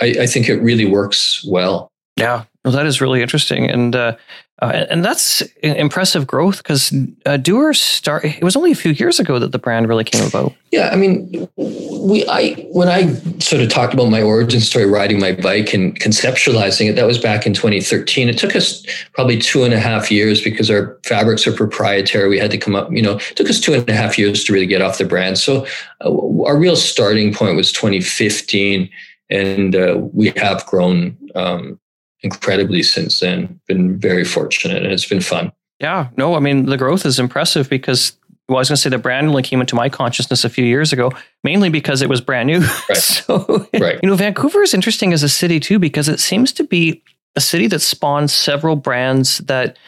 I, 0.00 0.14
I 0.20 0.26
think 0.26 0.48
it 0.48 0.56
really 0.56 0.86
works 0.86 1.44
well. 1.44 1.90
Yeah. 2.16 2.44
Well, 2.64 2.72
that 2.72 2.86
is 2.86 3.00
really 3.00 3.20
interesting, 3.20 3.70
and 3.70 3.94
uh, 3.94 4.16
uh, 4.62 4.86
and 4.88 5.04
that's 5.04 5.40
impressive 5.62 6.26
growth 6.28 6.58
because 6.58 6.94
uh, 7.26 7.36
Doer 7.36 7.74
start. 7.74 8.24
It 8.24 8.44
was 8.44 8.54
only 8.54 8.70
a 8.70 8.76
few 8.76 8.92
years 8.92 9.18
ago 9.18 9.40
that 9.40 9.50
the 9.50 9.58
brand 9.58 9.88
really 9.88 10.04
came 10.04 10.24
about. 10.24 10.54
Yeah, 10.70 10.90
I 10.92 10.96
mean, 10.96 11.48
we 11.56 12.24
I 12.28 12.52
when 12.70 12.88
I 12.88 13.12
sort 13.40 13.62
of 13.62 13.68
talked 13.68 13.94
about 13.94 14.10
my 14.10 14.22
origin 14.22 14.60
story, 14.60 14.86
riding 14.86 15.18
my 15.18 15.32
bike 15.32 15.74
and 15.74 15.98
conceptualizing 15.98 16.88
it, 16.88 16.92
that 16.94 17.06
was 17.06 17.18
back 17.18 17.46
in 17.46 17.52
2013. 17.52 18.28
It 18.28 18.38
took 18.38 18.54
us 18.54 18.86
probably 19.12 19.38
two 19.38 19.64
and 19.64 19.74
a 19.74 19.80
half 19.80 20.08
years 20.08 20.40
because 20.40 20.70
our 20.70 21.00
fabrics 21.04 21.48
are 21.48 21.52
proprietary. 21.52 22.28
We 22.28 22.38
had 22.38 22.52
to 22.52 22.58
come 22.58 22.76
up, 22.76 22.92
you 22.92 23.02
know, 23.02 23.16
it 23.16 23.36
took 23.36 23.50
us 23.50 23.58
two 23.58 23.74
and 23.74 23.88
a 23.90 23.94
half 23.94 24.16
years 24.16 24.44
to 24.44 24.52
really 24.52 24.66
get 24.66 24.82
off 24.82 24.98
the 24.98 25.04
brand. 25.04 25.36
So 25.36 25.66
uh, 26.00 26.44
our 26.44 26.56
real 26.56 26.76
starting 26.76 27.34
point 27.34 27.56
was 27.56 27.72
2015 27.72 28.88
and 29.30 29.74
uh, 29.74 29.98
we 30.12 30.32
have 30.36 30.64
grown 30.66 31.16
um, 31.34 31.80
incredibly 32.24 32.82
since 32.82 33.20
then. 33.20 33.60
Been 33.68 33.98
very 33.98 34.24
fortunate 34.24 34.82
and 34.82 34.92
it's 34.92 35.06
been 35.06 35.20
fun. 35.20 35.52
Yeah, 35.78 36.08
no, 36.16 36.34
I 36.34 36.40
mean, 36.40 36.66
the 36.66 36.76
growth 36.76 37.04
is 37.04 37.18
impressive 37.18 37.68
because 37.68 38.16
well, 38.48 38.58
I 38.58 38.60
was 38.60 38.68
going 38.68 38.76
to 38.76 38.82
say 38.82 38.90
the 38.90 38.98
brand 38.98 39.28
only 39.28 39.42
came 39.42 39.60
into 39.60 39.74
my 39.74 39.88
consciousness 39.88 40.44
a 40.44 40.50
few 40.50 40.64
years 40.64 40.92
ago, 40.92 41.10
mainly 41.44 41.70
because 41.70 42.02
it 42.02 42.08
was 42.08 42.20
brand 42.20 42.46
new. 42.46 42.60
Right. 42.88 42.98
so, 42.98 43.66
right. 43.80 43.98
you 44.02 44.08
know, 44.08 44.16
Vancouver 44.16 44.62
is 44.62 44.74
interesting 44.74 45.12
as 45.14 45.22
a 45.22 45.28
city 45.28 45.60
too, 45.60 45.78
because 45.78 46.08
it 46.08 46.20
seems 46.20 46.52
to 46.54 46.64
be 46.64 47.02
a 47.36 47.40
city 47.40 47.66
that 47.68 47.80
spawns 47.80 48.32
several 48.32 48.76
brands 48.76 49.38
that 49.38 49.78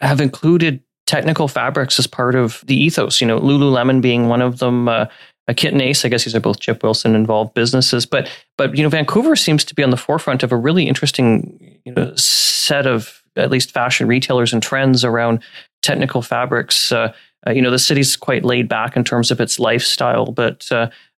have 0.00 0.20
included 0.20 0.82
technical 1.06 1.46
fabrics 1.46 1.98
as 1.98 2.06
part 2.06 2.34
of 2.34 2.64
the 2.66 2.74
ethos. 2.74 3.20
You 3.20 3.26
know, 3.26 3.38
Lululemon 3.38 4.00
being 4.00 4.28
one 4.28 4.42
of 4.42 4.58
them. 4.58 4.88
Uh, 4.88 5.06
Kit 5.54 5.74
Ace, 5.80 6.04
I 6.04 6.08
guess 6.08 6.24
these 6.24 6.34
are 6.34 6.40
both 6.40 6.60
Chip 6.60 6.82
Wilson 6.82 7.14
involved 7.14 7.54
businesses, 7.54 8.04
but 8.04 8.28
but 8.56 8.76
you 8.76 8.82
know 8.82 8.88
Vancouver 8.88 9.36
seems 9.36 9.64
to 9.64 9.74
be 9.74 9.82
on 9.82 9.90
the 9.90 9.96
forefront 9.96 10.42
of 10.42 10.52
a 10.52 10.56
really 10.56 10.88
interesting 10.88 11.80
you 11.84 11.92
know 11.92 12.14
set 12.16 12.86
of 12.86 13.22
at 13.36 13.50
least 13.50 13.70
fashion 13.70 14.08
retailers 14.08 14.52
and 14.52 14.62
trends 14.62 15.04
around 15.04 15.40
technical 15.82 16.22
fabrics. 16.22 16.90
Uh, 16.90 17.12
uh, 17.46 17.52
you 17.52 17.62
know 17.62 17.70
the 17.70 17.78
city's 17.78 18.16
quite 18.16 18.44
laid 18.44 18.68
back 18.68 18.96
in 18.96 19.04
terms 19.04 19.30
of 19.30 19.40
its 19.40 19.60
lifestyle, 19.60 20.32
but 20.32 20.70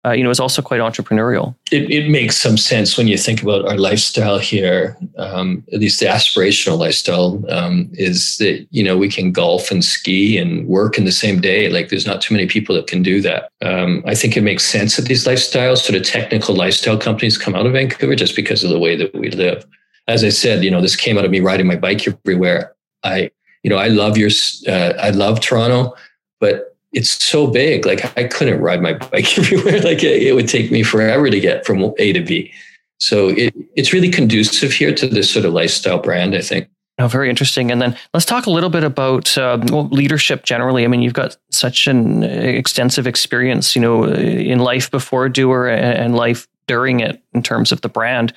uh, 0.06 0.12
you 0.12 0.24
know, 0.24 0.30
is 0.30 0.40
also 0.40 0.62
quite 0.62 0.80
entrepreneurial. 0.80 1.56
It, 1.72 1.90
it, 1.92 2.10
makes 2.10 2.38
some 2.38 2.56
sense 2.56 2.98
when 2.98 3.08
you 3.08 3.18
think 3.18 3.42
about 3.42 3.68
our 3.68 3.78
lifestyle 3.78 4.38
here. 4.38 4.98
Um, 5.18 5.64
at 5.74 5.80
least 5.80 6.00
the 6.00 6.06
aspirational 6.06 6.78
lifestyle 6.78 7.44
um, 7.50 7.90
is 7.94 8.38
that 8.38 8.68
you 8.72 8.84
know 8.84 8.98
we 8.98 9.10
can 9.10 9.32
golf 9.32 9.72
and 9.72 9.84
ski 9.84 10.38
and 10.38 10.68
work 10.68 10.98
in 10.98 11.06
the 11.06 11.12
same 11.12 11.42
day. 11.42 11.68
Like 11.70 11.90
there's 11.90 12.06
not 12.06 12.22
too 12.22 12.34
many 12.34 12.48
people 12.48 12.76
that 12.76 12.88
can 12.88 13.02
do 13.02 13.22
that. 13.22 13.50
Um, 13.62 14.04
I 14.06 14.16
think 14.16 14.38
it 14.38 14.42
makes 14.42 14.66
sense 14.66 14.96
that 14.96 15.06
these 15.06 15.26
lifestyles, 15.26 15.80
sort 15.80 15.98
of 15.98 16.04
technical 16.04 16.56
lifestyle 16.56 16.98
companies, 16.98 17.38
come 17.38 17.56
out 17.56 17.66
of 17.66 17.74
Vancouver 17.74 18.16
just 18.16 18.36
because 18.36 18.64
of 18.64 18.70
the 18.70 18.80
way 18.80 18.96
that 18.96 19.14
we 19.14 19.32
live. 19.32 19.66
As 20.08 20.24
I 20.24 20.30
said, 20.30 20.64
you 20.64 20.72
know, 20.72 20.82
this 20.82 20.96
came 20.96 21.18
out 21.18 21.26
of 21.26 21.32
me 21.32 21.42
riding 21.42 21.68
my 21.68 21.76
bike 21.76 22.08
everywhere. 22.08 22.74
I, 23.04 23.32
you 23.64 23.70
know, 23.70 23.78
I 23.78 23.88
love 23.88 24.18
your, 24.18 24.30
uh, 24.68 24.94
I 25.00 25.10
love 25.10 25.42
Toronto, 25.42 25.96
but 26.40 26.77
it's 26.98 27.24
so 27.24 27.48
big. 27.48 27.86
Like 27.86 28.18
I 28.18 28.24
couldn't 28.24 28.60
ride 28.60 28.82
my 28.82 28.94
bike 28.94 29.38
everywhere. 29.38 29.82
Like 29.82 30.04
it, 30.04 30.24
it, 30.24 30.34
would 30.36 30.48
take 30.48 30.72
me 30.72 30.84
forever 30.84 31.30
to 31.30 31.40
get 31.40 31.66
from 31.66 31.94
A 32.00 32.14
to 32.14 32.22
B. 32.22 32.52
So 33.00 33.30
it, 33.30 33.54
it's 33.76 33.94
really 33.94 34.10
conducive 34.10 34.74
here 34.74 34.94
to 34.96 35.08
this 35.08 35.32
sort 35.32 35.46
of 35.46 35.54
lifestyle 35.54 36.00
brand, 36.00 36.36
I 36.36 36.42
think. 36.42 36.68
Oh, 37.00 37.08
very 37.08 37.30
interesting. 37.30 37.72
And 37.72 37.80
then 37.80 37.96
let's 38.16 38.26
talk 38.26 38.48
a 38.48 38.50
little 38.50 38.72
bit 38.72 38.84
about 38.84 39.38
uh, 39.38 39.60
well, 39.70 39.88
leadership 39.90 40.44
generally. 40.44 40.84
I 40.84 40.88
mean, 40.88 41.04
you've 41.04 41.14
got 41.14 41.38
such 41.52 41.86
an 41.86 42.24
extensive 42.24 43.06
experience, 43.06 43.76
you 43.76 43.82
know, 43.82 44.06
in 44.06 44.58
life 44.58 44.90
before 44.90 45.30
Doer 45.30 45.68
and 45.68 46.16
life 46.16 46.48
during 46.68 47.00
it 47.02 47.22
in 47.34 47.44
terms 47.44 47.72
of 47.72 47.82
the 47.82 47.90
brand. 47.90 48.34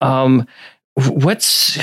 Um, 0.00 0.46
What's 0.96 1.76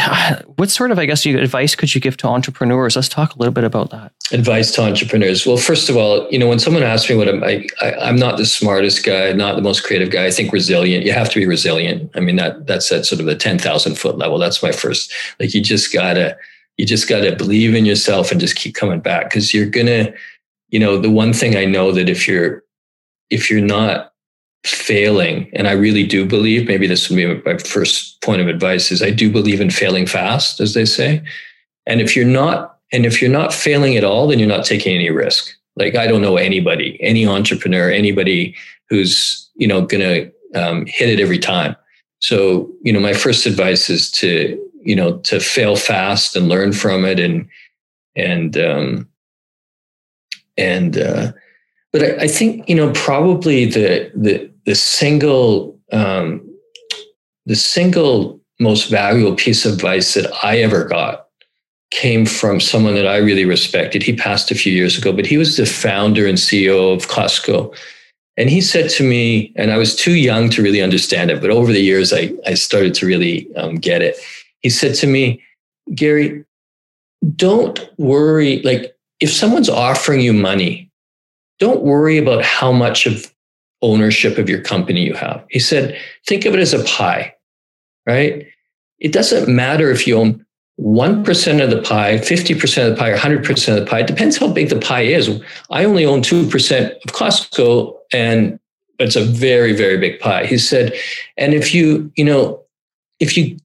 what 0.55 0.69
sort 0.69 0.89
of 0.91 0.97
I 0.97 1.05
guess 1.05 1.25
advice 1.25 1.75
could 1.75 1.93
you 1.93 1.99
give 1.99 2.15
to 2.17 2.27
entrepreneurs? 2.27 2.95
Let's 2.95 3.09
talk 3.09 3.35
a 3.35 3.39
little 3.39 3.53
bit 3.53 3.65
about 3.65 3.89
that. 3.89 4.13
Advice 4.31 4.71
to 4.71 4.83
entrepreneurs. 4.83 5.45
Well, 5.45 5.57
first 5.57 5.89
of 5.89 5.97
all, 5.97 6.29
you 6.29 6.39
know, 6.39 6.47
when 6.47 6.59
someone 6.59 6.81
asks 6.81 7.09
me 7.09 7.17
what 7.17 7.27
I'm, 7.27 7.43
I, 7.43 7.67
I, 7.81 8.07
am 8.07 8.15
not 8.15 8.37
the 8.37 8.45
smartest 8.45 9.03
guy, 9.03 9.33
not 9.33 9.57
the 9.57 9.61
most 9.61 9.83
creative 9.83 10.11
guy. 10.11 10.25
I 10.25 10.31
think 10.31 10.53
resilient. 10.53 11.05
You 11.05 11.11
have 11.11 11.29
to 11.31 11.39
be 11.39 11.45
resilient. 11.45 12.09
I 12.15 12.21
mean, 12.21 12.37
that 12.37 12.67
that's 12.67 12.89
at 12.89 13.05
sort 13.05 13.19
of 13.19 13.25
the 13.25 13.35
ten 13.35 13.59
thousand 13.59 13.95
foot 13.95 14.17
level. 14.17 14.39
That's 14.39 14.63
my 14.63 14.71
first. 14.71 15.11
Like, 15.41 15.53
you 15.53 15.61
just 15.61 15.91
gotta, 15.91 16.37
you 16.77 16.85
just 16.85 17.09
gotta 17.09 17.35
believe 17.35 17.75
in 17.75 17.85
yourself 17.85 18.31
and 18.31 18.39
just 18.39 18.55
keep 18.55 18.75
coming 18.75 19.01
back 19.01 19.25
because 19.25 19.53
you're 19.53 19.69
gonna, 19.69 20.13
you 20.69 20.79
know, 20.79 20.97
the 20.97 21.11
one 21.11 21.33
thing 21.33 21.57
I 21.57 21.65
know 21.65 21.91
that 21.91 22.07
if 22.07 22.29
you're, 22.29 22.63
if 23.29 23.51
you're 23.51 23.59
not 23.59 24.10
failing 24.63 25.49
and 25.53 25.67
i 25.67 25.71
really 25.71 26.05
do 26.05 26.25
believe 26.25 26.67
maybe 26.67 26.85
this 26.85 27.09
would 27.09 27.15
be 27.15 27.25
my 27.45 27.57
first 27.57 28.21
point 28.21 28.41
of 28.41 28.47
advice 28.47 28.91
is 28.91 29.01
i 29.01 29.09
do 29.09 29.31
believe 29.31 29.59
in 29.59 29.71
failing 29.71 30.05
fast 30.05 30.59
as 30.59 30.73
they 30.73 30.85
say. 30.85 31.21
And 31.87 31.99
if 31.99 32.15
you're 32.15 32.25
not 32.25 32.77
and 32.93 33.05
if 33.05 33.21
you're 33.21 33.31
not 33.31 33.53
failing 33.53 33.97
at 33.97 34.03
all 34.03 34.27
then 34.27 34.37
you're 34.37 34.47
not 34.47 34.65
taking 34.65 34.93
any 34.93 35.09
risk. 35.09 35.51
Like 35.75 35.95
i 35.95 36.05
don't 36.05 36.21
know 36.21 36.37
anybody 36.37 36.97
any 37.01 37.25
entrepreneur 37.25 37.89
anybody 37.89 38.55
who's 38.89 39.49
you 39.55 39.67
know 39.67 39.85
gonna 39.85 40.29
um, 40.53 40.85
hit 40.85 41.09
it 41.09 41.19
every 41.19 41.39
time. 41.39 41.75
So 42.19 42.69
you 42.83 42.93
know 42.93 42.99
my 42.99 43.13
first 43.13 43.45
advice 43.45 43.89
is 43.89 44.11
to 44.11 44.59
you 44.83 44.95
know 44.95 45.17
to 45.19 45.39
fail 45.39 45.75
fast 45.75 46.35
and 46.35 46.49
learn 46.49 46.73
from 46.73 47.05
it 47.05 47.19
and 47.19 47.47
and 48.15 48.57
um 48.57 49.07
and 50.57 50.97
uh 50.97 51.31
but 51.91 52.03
I, 52.03 52.23
I 52.23 52.27
think 52.27 52.67
you 52.69 52.75
know 52.75 52.91
probably 52.93 53.65
the 53.65 54.11
the 54.13 54.50
the 54.65 54.75
single 54.75 55.79
um, 55.91 56.47
the 57.45 57.55
single 57.55 58.39
most 58.59 58.89
valuable 58.89 59.35
piece 59.35 59.65
of 59.65 59.73
advice 59.73 60.13
that 60.13 60.31
I 60.43 60.59
ever 60.59 60.85
got 60.85 61.27
came 61.89 62.25
from 62.25 62.59
someone 62.59 62.95
that 62.95 63.07
I 63.07 63.17
really 63.17 63.43
respected. 63.43 64.03
He 64.03 64.15
passed 64.15 64.51
a 64.51 64.55
few 64.55 64.71
years 64.71 64.97
ago, 64.97 65.11
but 65.11 65.25
he 65.25 65.37
was 65.37 65.57
the 65.57 65.65
founder 65.65 66.25
and 66.25 66.37
CEO 66.37 66.95
of 66.95 67.07
Costco. 67.07 67.75
And 68.37 68.49
he 68.49 68.61
said 68.61 68.89
to 68.91 69.03
me, 69.03 69.51
and 69.57 69.71
I 69.71 69.77
was 69.77 69.95
too 69.95 70.15
young 70.15 70.49
to 70.51 70.63
really 70.63 70.81
understand 70.81 71.31
it, 71.31 71.41
but 71.41 71.49
over 71.49 71.73
the 71.73 71.81
years, 71.81 72.13
I, 72.13 72.31
I 72.47 72.53
started 72.53 72.93
to 72.95 73.05
really 73.05 73.53
um, 73.55 73.75
get 73.75 74.01
it. 74.01 74.15
He 74.61 74.69
said 74.69 74.95
to 74.95 75.07
me, 75.07 75.43
Gary, 75.93 76.45
don't 77.35 77.79
worry. 77.97 78.61
Like, 78.61 78.95
if 79.19 79.31
someone's 79.31 79.69
offering 79.69 80.21
you 80.21 80.33
money, 80.33 80.89
don't 81.59 81.81
worry 81.81 82.17
about 82.17 82.43
how 82.43 82.71
much 82.71 83.05
of 83.05 83.31
ownership 83.81 84.37
of 84.37 84.49
your 84.49 84.61
company 84.61 85.03
you 85.03 85.13
have. 85.13 85.43
He 85.49 85.59
said, 85.59 85.97
think 86.27 86.45
of 86.45 86.53
it 86.53 86.59
as 86.59 86.73
a 86.73 86.83
pie, 86.83 87.35
right? 88.05 88.47
It 88.99 89.11
doesn't 89.11 89.53
matter 89.53 89.89
if 89.89 90.05
you 90.05 90.17
own 90.17 90.45
1% 90.79 91.63
of 91.63 91.69
the 91.69 91.81
pie, 91.81 92.17
50% 92.17 92.87
of 92.87 92.95
the 92.95 92.99
pie, 92.99 93.09
or 93.09 93.17
100% 93.17 93.67
of 93.69 93.75
the 93.83 93.89
pie. 93.89 93.99
It 93.99 94.07
depends 94.07 94.37
how 94.37 94.47
big 94.47 94.69
the 94.69 94.79
pie 94.79 95.01
is. 95.01 95.41
I 95.69 95.83
only 95.83 96.05
own 96.05 96.21
2% 96.21 96.95
of 96.95 97.11
Costco, 97.13 97.95
and 98.13 98.59
it's 98.99 99.15
a 99.15 99.23
very, 99.23 99.73
very 99.73 99.97
big 99.97 100.19
pie. 100.19 100.45
He 100.45 100.57
said, 100.57 100.93
and 101.37 101.53
if 101.53 101.73
you, 101.73 102.11
you 102.15 102.23
know, 102.23 102.63
if 103.19 103.37
you, 103.37 103.57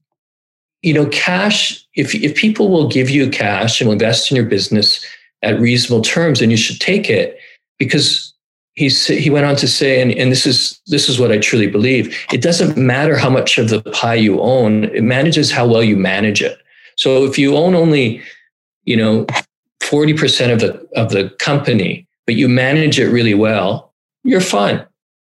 you 0.81 0.93
know, 0.93 1.07
cash, 1.07 1.83
if, 1.95 2.13
if 2.13 2.35
people 2.35 2.69
will 2.69 2.87
give 2.87 3.09
you 3.09 3.29
cash 3.29 3.81
and 3.81 3.91
invest 3.91 4.29
in 4.31 4.35
your 4.35 4.45
business 4.45 5.03
at 5.41 5.59
reasonable 5.59 6.03
terms, 6.03 6.39
then 6.39 6.51
you 6.51 6.57
should 6.57 6.79
take 6.79 7.09
it 7.09 7.39
because 7.79 8.33
he 8.77 8.89
he 8.89 9.31
went 9.31 9.47
on 9.47 9.55
to 9.55 9.67
say, 9.67 9.99
and, 9.99 10.11
and 10.11 10.31
this 10.31 10.45
is 10.45 10.79
this 10.85 11.09
is 11.09 11.19
what 11.19 11.31
I 11.31 11.39
truly 11.39 11.65
believe. 11.65 12.15
It 12.31 12.43
doesn't 12.43 12.77
matter 12.77 13.17
how 13.17 13.29
much 13.29 13.57
of 13.57 13.69
the 13.69 13.81
pie 13.81 14.13
you 14.13 14.39
own; 14.39 14.83
it 14.95 15.03
manages 15.03 15.51
how 15.51 15.65
well 15.65 15.81
you 15.81 15.97
manage 15.97 16.43
it. 16.43 16.59
So 16.95 17.25
if 17.25 17.39
you 17.39 17.57
own 17.57 17.73
only, 17.73 18.21
you 18.83 18.95
know, 18.95 19.25
forty 19.81 20.13
percent 20.13 20.51
of 20.51 20.59
the 20.59 20.87
of 20.95 21.09
the 21.09 21.31
company, 21.39 22.07
but 22.27 22.35
you 22.35 22.47
manage 22.47 22.99
it 22.99 23.07
really 23.07 23.33
well, 23.33 23.91
you're 24.23 24.41
fine. 24.41 24.85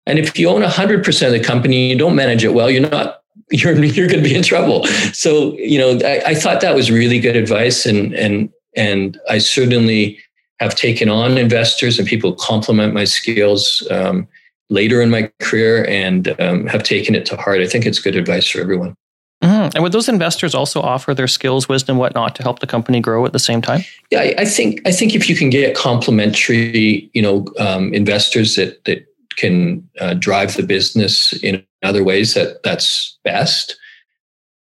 And 0.08 0.17
if 0.17 0.39
you 0.39 0.50
own 0.50 0.63
hundred 0.63 1.03
percent 1.03 1.36
of 1.36 1.39
the 1.39 1.46
company, 1.46 1.84
and 1.84 1.91
you 1.91 1.98
don't 1.98 2.15
manage 2.15 2.44
it 2.44 2.56
well, 2.56 2.72
you're 2.72 2.89
not. 2.89 3.22
You're 3.51 3.82
you're 3.82 4.08
going 4.08 4.22
to 4.22 4.29
be 4.29 4.36
in 4.36 4.44
trouble. 4.44 4.86
So 5.13 5.53
you 5.53 5.77
know, 5.77 5.98
I, 6.06 6.32
I 6.32 6.36
thought 6.36 6.60
that 6.60 6.75
was 6.75 6.91
really 6.91 7.17
good 7.17 7.38
advice, 7.38 7.86
and 7.86 8.13
and 8.13 8.51
and 8.75 9.17
I 9.29 9.38
certainly 9.38 10.20
have 10.60 10.76
taken 10.76 11.10
on 11.10 11.38
investors 11.38 12.00
and 12.00 12.08
people 12.08 12.34
compliment 12.34 12.94
my 12.94 13.04
skills 13.04 13.88
um, 13.92 14.28
later 14.70 15.02
in 15.02 15.10
my 15.10 15.32
career 15.40 15.88
and 15.88 16.40
um, 16.40 16.66
have 16.68 16.84
taken 16.84 17.16
it 17.16 17.26
to 17.28 17.38
heart. 17.38 17.62
I 17.62 17.68
think 17.68 17.86
it's 17.86 18.00
good 18.00 18.16
advice 18.16 18.48
for 18.48 18.60
everyone. 18.60 18.96
Mm-hmm. 19.44 19.76
And 19.76 19.84
would 19.84 19.92
those 19.92 20.10
investors 20.10 20.56
also 20.56 20.82
offer 20.82 21.14
their 21.14 21.28
skills, 21.28 21.70
wisdom, 21.70 21.98
whatnot 21.98 22.36
to 22.36 22.44
help 22.44 22.60
the 22.60 22.66
company 22.66 23.00
grow 23.00 23.24
at 23.26 23.34
the 23.34 23.40
same 23.40 23.62
time? 23.62 23.82
Yeah, 24.10 24.22
I, 24.22 24.36
I 24.40 24.46
think 24.46 24.82
I 24.88 24.92
think 24.92 25.14
if 25.14 25.30
you 25.30 25.36
can 25.36 25.52
get 25.52 25.76
complementary, 25.76 27.10
you 27.14 27.22
know, 27.22 27.46
um, 27.60 27.94
investors 27.94 28.56
that 28.56 28.84
that 28.86 29.06
can 29.36 29.88
uh, 30.00 30.16
drive 30.16 30.56
the 30.56 30.64
business 30.64 31.34
in 31.44 31.64
other 31.84 32.04
ways, 32.04 32.34
that 32.34 32.64
that's 32.64 33.20
best. 33.24 33.78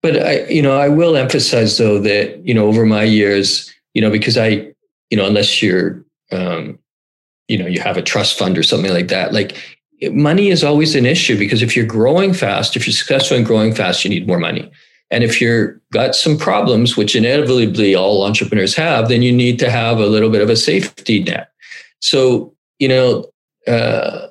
But 0.01 0.23
I, 0.23 0.47
you 0.47 0.63
know, 0.63 0.79
I 0.79 0.89
will 0.89 1.17
emphasize 1.17 1.77
though 1.77 1.99
that 2.01 2.45
you 2.45 2.55
know 2.55 2.67
over 2.67 2.87
my 2.87 3.03
years, 3.03 3.71
you 3.93 4.01
know, 4.01 4.11
because 4.11 4.39
I 4.39 4.72
you 5.13 5.19
know, 5.19 5.27
unless 5.27 5.61
you're, 5.61 6.03
um, 6.31 6.79
you 7.47 7.59
know, 7.59 7.67
you 7.67 7.81
have 7.81 7.99
a 7.99 8.03
trust 8.03 8.39
fund 8.39 8.57
or 8.57 8.63
something 8.63 8.91
like 8.91 9.09
that. 9.09 9.35
Like 9.35 9.59
money 10.11 10.49
is 10.49 10.65
always 10.65 10.95
an 10.95 11.05
issue 11.05 11.39
because 11.39 11.61
if 11.61 11.77
you're 11.77 11.85
growing 11.85 12.33
fast, 12.33 12.77
if 12.77 12.87
you're 12.87 12.95
successful 12.95 13.37
in 13.37 13.45
growing 13.45 13.75
fast, 13.75 14.05
you 14.05 14.11
need 14.11 14.27
more 14.27 14.39
money. 14.39 14.73
And 15.11 15.23
if 15.23 15.39
you're 15.39 15.79
got 15.93 16.15
some 16.15 16.39
problems, 16.39 16.97
which 16.97 17.15
inevitably 17.15 17.95
all 17.95 18.25
entrepreneurs 18.25 18.75
have, 18.77 19.11
then 19.11 19.21
you 19.21 19.33
need 19.33 19.59
to 19.59 19.71
have 19.71 19.99
a 19.99 20.07
little 20.07 20.31
bit 20.31 20.41
of 20.41 20.49
a 20.49 20.57
safety 20.57 21.23
net. 21.23 21.53
So, 22.01 22.55
you 22.79 22.89
know, 22.89 23.31
uh, 23.69 24.29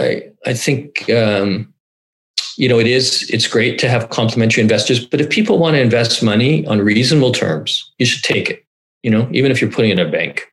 I 0.00 0.22
I 0.44 0.54
think 0.54 1.08
um, 1.08 1.72
you 2.56 2.68
know 2.68 2.80
it 2.80 2.88
is 2.88 3.30
it's 3.30 3.46
great 3.46 3.78
to 3.78 3.88
have 3.88 4.10
complementary 4.10 4.60
investors, 4.60 5.06
but 5.06 5.20
if 5.20 5.30
people 5.30 5.60
want 5.60 5.76
to 5.76 5.80
invest 5.80 6.20
money 6.20 6.66
on 6.66 6.80
reasonable 6.80 7.30
terms, 7.30 7.92
you 7.98 8.06
should 8.06 8.24
take 8.24 8.50
it 8.50 8.65
you 9.06 9.12
know, 9.12 9.28
even 9.30 9.52
if 9.52 9.60
you're 9.60 9.70
putting 9.70 9.92
in 9.92 10.00
a 10.00 10.10
bank. 10.10 10.52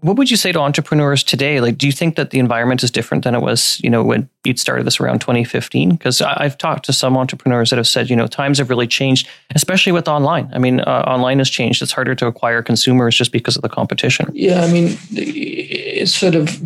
What 0.00 0.16
would 0.16 0.30
you 0.30 0.36
say 0.36 0.52
to 0.52 0.60
entrepreneurs 0.60 1.24
today? 1.24 1.60
Like, 1.60 1.76
do 1.76 1.86
you 1.86 1.92
think 1.92 2.14
that 2.14 2.30
the 2.30 2.38
environment 2.38 2.84
is 2.84 2.90
different 2.90 3.24
than 3.24 3.34
it 3.34 3.40
was, 3.40 3.80
you 3.82 3.90
know, 3.90 4.04
when 4.04 4.28
you'd 4.44 4.60
started 4.60 4.86
this 4.86 5.00
around 5.00 5.20
2015? 5.20 5.90
Because 5.90 6.22
I've 6.22 6.56
talked 6.56 6.84
to 6.84 6.92
some 6.92 7.16
entrepreneurs 7.16 7.70
that 7.70 7.76
have 7.76 7.88
said, 7.88 8.08
you 8.10 8.14
know, 8.14 8.28
times 8.28 8.58
have 8.58 8.70
really 8.70 8.86
changed, 8.86 9.26
especially 9.56 9.90
with 9.90 10.06
online. 10.06 10.50
I 10.54 10.58
mean, 10.58 10.80
uh, 10.80 11.04
online 11.08 11.38
has 11.38 11.50
changed. 11.50 11.82
It's 11.82 11.90
harder 11.90 12.14
to 12.14 12.26
acquire 12.26 12.62
consumers 12.62 13.16
just 13.16 13.32
because 13.32 13.56
of 13.56 13.62
the 13.62 13.68
competition. 13.68 14.30
Yeah, 14.34 14.60
I 14.60 14.70
mean, 14.70 14.96
it's 15.10 16.14
sort 16.14 16.36
of. 16.36 16.62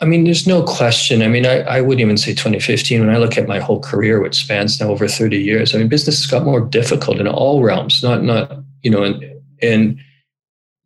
I 0.00 0.04
mean, 0.04 0.24
there's 0.24 0.46
no 0.46 0.62
question. 0.62 1.22
I 1.22 1.28
mean, 1.28 1.46
I, 1.46 1.62
I 1.62 1.80
wouldn't 1.80 2.02
even 2.02 2.18
say 2.18 2.32
2015. 2.34 3.00
When 3.00 3.10
I 3.10 3.18
look 3.18 3.36
at 3.36 3.48
my 3.48 3.58
whole 3.58 3.80
career, 3.80 4.20
which 4.20 4.36
spans 4.36 4.78
now 4.78 4.90
over 4.90 5.08
30 5.08 5.38
years, 5.38 5.74
I 5.74 5.78
mean, 5.78 5.88
business 5.88 6.22
has 6.22 6.30
got 6.30 6.44
more 6.44 6.60
difficult 6.60 7.18
in 7.18 7.26
all 7.26 7.62
realms. 7.62 8.02
Not, 8.02 8.22
not 8.22 8.52
you 8.82 8.90
know, 8.90 9.02
and 9.02 9.33
and 9.62 9.98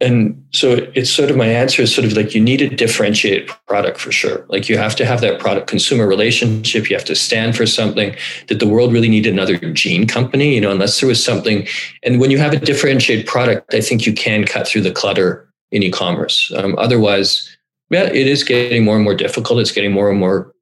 and 0.00 0.46
so 0.52 0.86
it's 0.94 1.10
sort 1.10 1.28
of 1.28 1.36
my 1.36 1.48
answer 1.48 1.82
is 1.82 1.92
sort 1.92 2.04
of 2.04 2.12
like 2.12 2.32
you 2.32 2.40
need 2.40 2.62
a 2.62 2.68
differentiated 2.68 3.48
product 3.66 3.98
for 3.98 4.12
sure. 4.12 4.46
Like 4.48 4.68
you 4.68 4.78
have 4.78 4.94
to 4.96 5.04
have 5.04 5.20
that 5.22 5.40
product 5.40 5.66
consumer 5.66 6.06
relationship. 6.06 6.88
You 6.88 6.94
have 6.94 7.04
to 7.06 7.16
stand 7.16 7.56
for 7.56 7.66
something 7.66 8.14
Did 8.46 8.60
the 8.60 8.68
world 8.68 8.92
really 8.92 9.08
need 9.08 9.26
another 9.26 9.56
jean 9.56 10.06
company 10.06 10.54
you 10.54 10.60
know 10.60 10.70
unless 10.70 11.00
there 11.00 11.08
was 11.08 11.22
something. 11.22 11.66
And 12.04 12.20
when 12.20 12.30
you 12.30 12.38
have 12.38 12.52
a 12.52 12.60
differentiated 12.60 13.26
product 13.26 13.74
i 13.74 13.80
think 13.80 14.06
you 14.06 14.12
can 14.12 14.44
cut 14.44 14.68
through 14.68 14.82
the 14.82 14.92
clutter 14.92 15.48
in 15.72 15.82
e-commerce. 15.82 16.52
Um, 16.54 16.76
otherwise 16.78 17.56
yeah 17.90 18.04
it 18.04 18.28
is 18.28 18.44
getting 18.44 18.84
more 18.84 18.94
and 18.94 19.04
more 19.04 19.16
difficult. 19.16 19.58
It's 19.58 19.72
getting 19.72 19.92
more 19.92 20.10
and 20.10 20.20
more 20.20 20.54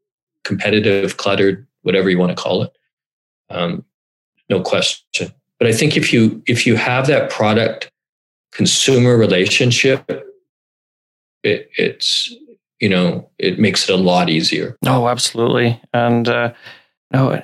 competitive 0.45 1.19
cluttered 1.19 1.66
whatever 1.83 2.09
you 2.09 2.19
want 2.19 2.35
to 2.35 2.42
call 2.42 2.62
it. 2.62 2.73
Um, 3.51 3.85
no 4.49 4.62
question. 4.62 5.31
But 5.59 5.69
i 5.69 5.73
think 5.73 5.95
if 5.95 6.11
you 6.11 6.42
if 6.47 6.66
you 6.66 6.77
have 6.77 7.07
that 7.09 7.29
product 7.29 7.90
consumer 8.57 9.16
relationship, 9.16 10.11
it, 11.42 11.71
it's 11.77 12.35
you 12.81 12.88
know 12.88 13.29
it 13.38 13.59
makes 13.59 13.88
it 13.88 13.92
a 13.92 14.03
lot 14.03 14.29
easier. 14.29 14.77
Oh, 14.87 15.09
absolutely, 15.09 15.81
and. 15.92 16.29
Uh, 16.29 16.53
no, 17.12 17.40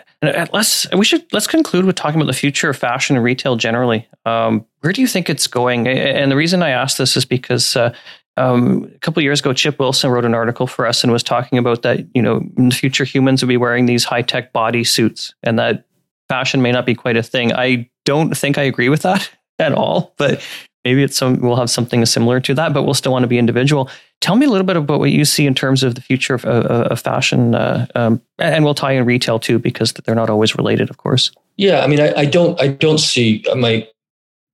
let's 0.53 0.91
we 0.93 1.05
should 1.05 1.25
let's 1.33 1.47
conclude 1.47 1.85
with 1.85 1.95
talking 1.95 2.21
about 2.21 2.27
the 2.27 2.37
future 2.37 2.69
of 2.69 2.77
fashion 2.77 3.15
and 3.15 3.25
retail 3.25 3.55
generally. 3.55 4.09
Um, 4.27 4.67
where 4.81 4.93
do 4.93 5.01
you 5.01 5.07
think 5.07 5.31
it's 5.31 5.47
going? 5.47 5.87
And 5.87 6.33
the 6.33 6.37
reason 6.37 6.65
I 6.65 6.71
ask 6.71 6.97
this 6.97 7.17
is 7.17 7.25
because 7.25 7.77
uh, 7.77 7.95
um, 8.37 8.91
a 8.95 8.99
couple 8.99 9.23
years 9.23 9.41
ago, 9.41 9.53
Chip 9.53 9.79
Wilson 9.79 10.11
wrote 10.11 10.25
an 10.25 10.35
article 10.35 10.67
for 10.67 10.87
us 10.87 11.05
and 11.05 11.13
was 11.13 11.23
talking 11.23 11.59
about 11.59 11.83
that. 11.83 12.07
You 12.15 12.23
know, 12.23 12.43
in 12.57 12.71
the 12.71 12.75
future, 12.75 13.05
humans 13.05 13.43
will 13.43 13.49
be 13.49 13.57
wearing 13.57 13.87
these 13.87 14.05
high 14.05 14.23
tech 14.23 14.53
body 14.53 14.85
suits, 14.85 15.35
and 15.43 15.59
that 15.59 15.85
fashion 16.29 16.63
may 16.63 16.73
not 16.73 16.87
be 16.87 16.95
quite 16.95 17.17
a 17.17 17.23
thing. 17.23 17.53
I 17.53 17.89
don't 18.05 18.37
think 18.37 18.59
I 18.59 18.63
agree 18.63 18.89
with 18.89 19.03
that 19.03 19.31
at 19.59 19.73
all, 19.73 20.15
but 20.17 20.43
maybe 20.85 21.03
it's 21.03 21.17
some 21.17 21.41
we'll 21.41 21.57
have 21.57 21.71
something 21.71 22.05
similar 22.07 22.41
to 22.41 22.55
that, 22.55 22.73
but 22.73 22.83
we'll 22.83 22.95
still 22.95 23.13
want 23.13 23.23
to 23.23 23.29
be 23.29 23.39
individual. 23.39 23.89
Tell 24.21 24.37
me 24.37 24.47
a 24.47 24.51
little 24.51 24.67
bit 24.67 24.77
about 24.77 25.01
what 25.01 25.11
you 25.11 25.25
see 25.25 25.47
in 25.47 25.55
terms 25.55 25.83
of 25.83 25.95
the 25.95 26.01
future 26.01 26.35
of, 26.35 26.45
uh, 26.45 26.89
of 26.91 27.01
fashion, 27.01 27.55
uh, 27.55 27.87
um, 27.95 28.21
and 28.39 28.65
we'll 28.65 28.75
tie 28.75 28.93
in 28.93 29.05
retail 29.05 29.39
too 29.39 29.59
because 29.59 29.93
they're 29.93 30.15
not 30.15 30.31
always 30.31 30.57
related, 30.57 30.91
of 30.91 30.99
course. 30.99 31.33
Yeah, 31.57 31.81
I 31.81 31.87
mean, 31.87 32.01
I, 32.01 32.13
I 32.17 32.25
don't, 32.25 32.61
I 32.61 32.69
don't 32.69 32.99
see 32.99 33.45
uh, 33.51 33.57
my, 33.57 33.87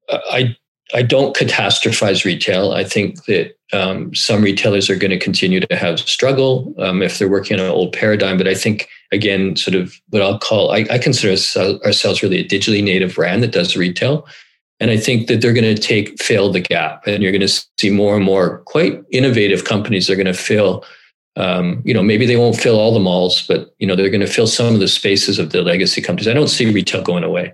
uh, 0.09 0.19
I, 0.31 0.57
I 0.95 1.03
don't 1.03 1.37
catastrophize 1.37 2.25
retail. 2.25 2.73
I 2.73 2.83
think 2.83 3.27
that 3.27 3.59
um, 3.75 4.15
some 4.15 4.43
retailers 4.43 4.89
are 4.89 4.97
going 4.97 5.11
to 5.11 5.19
continue 5.19 5.61
to 5.61 5.77
have 5.77 6.01
struggle 6.01 6.75
um, 6.79 7.03
if 7.03 7.19
they're 7.19 7.29
working 7.29 7.61
on 7.61 7.67
an 7.67 7.73
old 7.73 7.93
paradigm. 7.93 8.39
But 8.39 8.49
I 8.49 8.55
think 8.55 8.89
again, 9.13 9.55
sort 9.57 9.75
of 9.75 9.95
what 10.09 10.23
I'll 10.23 10.39
call, 10.39 10.73
I, 10.73 10.87
I 10.91 10.99
consider 10.99 11.33
ourselves 11.85 12.23
really 12.23 12.39
a 12.39 12.49
digitally 12.49 12.83
native 12.83 13.15
brand 13.15 13.43
that 13.43 13.53
does 13.53 13.77
retail. 13.77 14.27
And 14.81 14.91
I 14.91 14.97
think 14.97 15.27
that 15.27 15.41
they're 15.41 15.53
going 15.53 15.75
to 15.75 15.81
take 15.81 16.21
fill 16.23 16.53
the 16.53 16.61
gap, 16.61 17.07
and 17.07 17.23
you're 17.23 17.33
going 17.33 17.47
to 17.47 17.67
see 17.79 17.91
more 17.91 18.15
and 18.15 18.25
more 18.25 18.59
quite 18.59 19.03
innovative 19.11 19.65
companies. 19.65 20.07
They're 20.07 20.17
going 20.17 20.27
to 20.27 20.35
fill, 20.35 20.85
um, 21.37 21.83
you 21.85 21.93
know, 21.93 22.03
maybe 22.03 22.27
they 22.27 22.37
won't 22.37 22.57
fill 22.57 22.79
all 22.79 22.95
the 22.95 23.01
malls, 23.01 23.45
but 23.47 23.75
you 23.79 23.87
know, 23.87 23.97
they're 23.97 24.11
going 24.11 24.21
to 24.21 24.27
fill 24.27 24.47
some 24.47 24.75
of 24.75 24.81
the 24.81 24.89
spaces 24.89 25.39
of 25.39 25.51
the 25.51 25.63
legacy 25.63 26.01
companies. 26.01 26.29
I 26.29 26.33
don't 26.33 26.49
see 26.49 26.73
retail 26.73 27.03
going 27.03 27.25
away. 27.25 27.53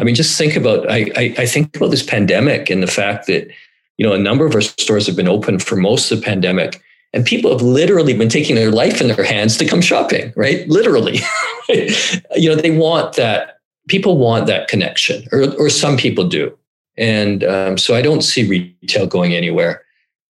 I 0.00 0.04
mean, 0.04 0.16
just 0.16 0.36
think 0.36 0.56
about 0.56 0.90
I, 0.90 1.10
I, 1.16 1.34
I 1.38 1.46
think 1.46 1.76
about 1.76 1.92
this 1.92 2.02
pandemic 2.02 2.70
and 2.70 2.82
the 2.82 2.88
fact 2.88 3.28
that 3.28 3.48
you 3.96 4.04
know 4.04 4.12
a 4.12 4.18
number 4.18 4.44
of 4.44 4.54
our 4.56 4.60
stores 4.60 5.06
have 5.06 5.16
been 5.16 5.28
open 5.28 5.60
for 5.60 5.76
most 5.76 6.10
of 6.10 6.18
the 6.18 6.24
pandemic, 6.24 6.82
and 7.12 7.24
people 7.24 7.52
have 7.52 7.62
literally 7.62 8.16
been 8.16 8.28
taking 8.28 8.56
their 8.56 8.72
life 8.72 9.00
in 9.00 9.06
their 9.06 9.24
hands 9.24 9.56
to 9.58 9.64
come 9.64 9.80
shopping. 9.80 10.32
Right, 10.34 10.68
literally. 10.68 11.20
you 11.68 12.48
know, 12.48 12.56
they 12.56 12.76
want 12.76 13.14
that. 13.14 13.60
People 13.86 14.16
want 14.16 14.48
that 14.48 14.66
connection, 14.66 15.28
or 15.30 15.54
or 15.54 15.70
some 15.70 15.96
people 15.96 16.26
do 16.26 16.56
and 16.96 17.44
um, 17.44 17.78
so 17.78 17.94
I 17.94 18.02
don't 18.02 18.22
see 18.22 18.48
retail 18.48 19.06
going 19.06 19.34
anywhere. 19.34 19.82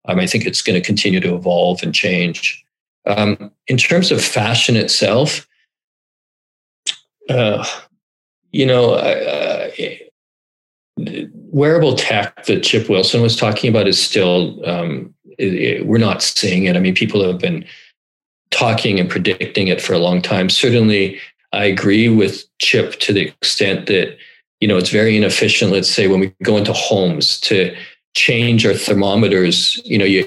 Um, 0.06 0.18
I 0.18 0.26
think 0.26 0.44
it's 0.46 0.62
going 0.62 0.80
to 0.80 0.86
continue 0.86 1.20
to 1.20 1.34
evolve 1.34 1.82
and 1.82 1.94
change. 1.94 2.64
Um, 3.06 3.50
in 3.66 3.76
terms 3.76 4.10
of 4.10 4.22
fashion 4.22 4.76
itself, 4.76 5.46
uh, 7.28 7.66
you 8.50 8.66
know, 8.66 8.94
uh, 8.94 9.70
wearable 11.50 11.94
tech 11.94 12.44
that 12.46 12.62
Chip 12.62 12.88
Wilson 12.88 13.22
was 13.22 13.36
talking 13.36 13.70
about 13.70 13.88
is 13.88 14.02
still, 14.02 14.64
um, 14.68 15.14
it, 15.38 15.54
it, 15.54 15.86
we're 15.86 15.98
not 15.98 16.22
seeing 16.22 16.64
it. 16.64 16.76
I 16.76 16.80
mean, 16.80 16.94
people 16.94 17.24
have 17.26 17.38
been 17.38 17.64
talking 18.50 19.00
and 19.00 19.10
predicting 19.10 19.68
it 19.68 19.80
for 19.80 19.92
a 19.92 19.98
long 19.98 20.22
time. 20.22 20.48
Certainly, 20.48 21.18
I 21.52 21.64
agree 21.64 22.08
with 22.08 22.44
Chip 22.58 22.98
to 23.00 23.12
the 23.12 23.28
extent 23.28 23.86
that 23.86 24.16
you 24.64 24.68
know, 24.68 24.78
it's 24.78 24.88
very 24.88 25.14
inefficient. 25.14 25.72
Let's 25.72 25.90
say 25.90 26.08
when 26.08 26.20
we 26.20 26.34
go 26.42 26.56
into 26.56 26.72
homes 26.72 27.38
to 27.40 27.76
change 28.14 28.64
our 28.64 28.72
thermometers, 28.72 29.78
you 29.84 29.98
know, 29.98 30.06
you, 30.06 30.26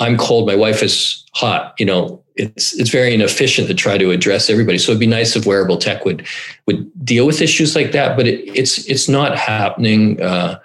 I'm 0.00 0.16
cold, 0.18 0.48
my 0.48 0.56
wife 0.56 0.82
is 0.82 1.24
hot, 1.32 1.74
you 1.78 1.86
know, 1.86 2.20
it's 2.34 2.74
it's 2.74 2.90
very 2.90 3.14
inefficient 3.14 3.68
to 3.68 3.74
try 3.74 3.96
to 3.96 4.10
address 4.10 4.50
everybody. 4.50 4.78
So 4.78 4.90
it'd 4.90 4.98
be 4.98 5.06
nice 5.06 5.36
if 5.36 5.46
wearable 5.46 5.76
tech 5.76 6.04
would 6.04 6.26
would 6.66 6.90
deal 7.04 7.24
with 7.24 7.40
issues 7.40 7.76
like 7.76 7.92
that. 7.92 8.16
But 8.16 8.26
it, 8.26 8.40
it's 8.52 8.84
it's 8.88 9.08
not 9.08 9.38
happening 9.38 10.20
uh, 10.20 10.58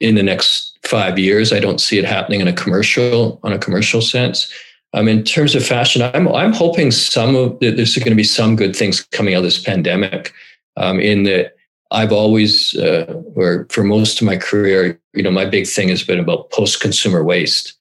in 0.00 0.14
the 0.14 0.22
next 0.22 0.78
five 0.84 1.18
years. 1.18 1.54
I 1.54 1.60
don't 1.60 1.80
see 1.80 1.98
it 1.98 2.04
happening 2.04 2.42
in 2.42 2.48
a 2.48 2.52
commercial 2.52 3.40
on 3.44 3.54
a 3.54 3.58
commercial 3.58 4.02
sense. 4.02 4.52
Um, 4.92 5.08
in 5.08 5.24
terms 5.24 5.54
of 5.54 5.64
fashion, 5.64 6.02
I'm 6.02 6.28
I'm 6.28 6.52
hoping 6.52 6.90
some 6.90 7.34
of 7.34 7.58
there's 7.60 7.96
going 7.96 8.10
to 8.10 8.14
be 8.14 8.24
some 8.24 8.56
good 8.56 8.76
things 8.76 9.00
coming 9.04 9.32
out 9.32 9.38
of 9.38 9.44
this 9.44 9.58
pandemic. 9.58 10.34
Um, 10.78 11.00
in 11.00 11.22
that 11.22 11.55
I've 11.90 12.12
always, 12.12 12.74
uh, 12.76 13.22
or 13.34 13.66
for 13.70 13.84
most 13.84 14.20
of 14.20 14.26
my 14.26 14.36
career, 14.36 15.00
you 15.14 15.22
know, 15.22 15.30
my 15.30 15.44
big 15.44 15.66
thing 15.66 15.88
has 15.88 16.02
been 16.02 16.18
about 16.18 16.50
post-consumer 16.50 17.22
waste. 17.22 17.74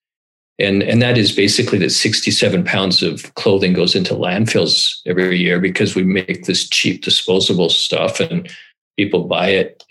And 0.58 0.84
and 0.84 1.02
that 1.02 1.18
is 1.18 1.34
basically 1.34 1.80
that 1.80 1.90
67 1.90 2.64
pounds 2.64 3.04
of 3.04 3.34
clothing 3.36 3.74
goes 3.74 3.94
into 3.94 4.14
landfills 4.14 5.02
every 5.06 5.38
year 5.38 5.60
because 5.60 5.96
we 5.96 6.04
make 6.04 6.46
this 6.46 6.70
cheap 6.70 7.04
disposable 7.04 7.70
stuff 7.70 8.22
and 8.22 8.50
people 8.96 9.26
buy 9.26 9.50
it 9.50 9.84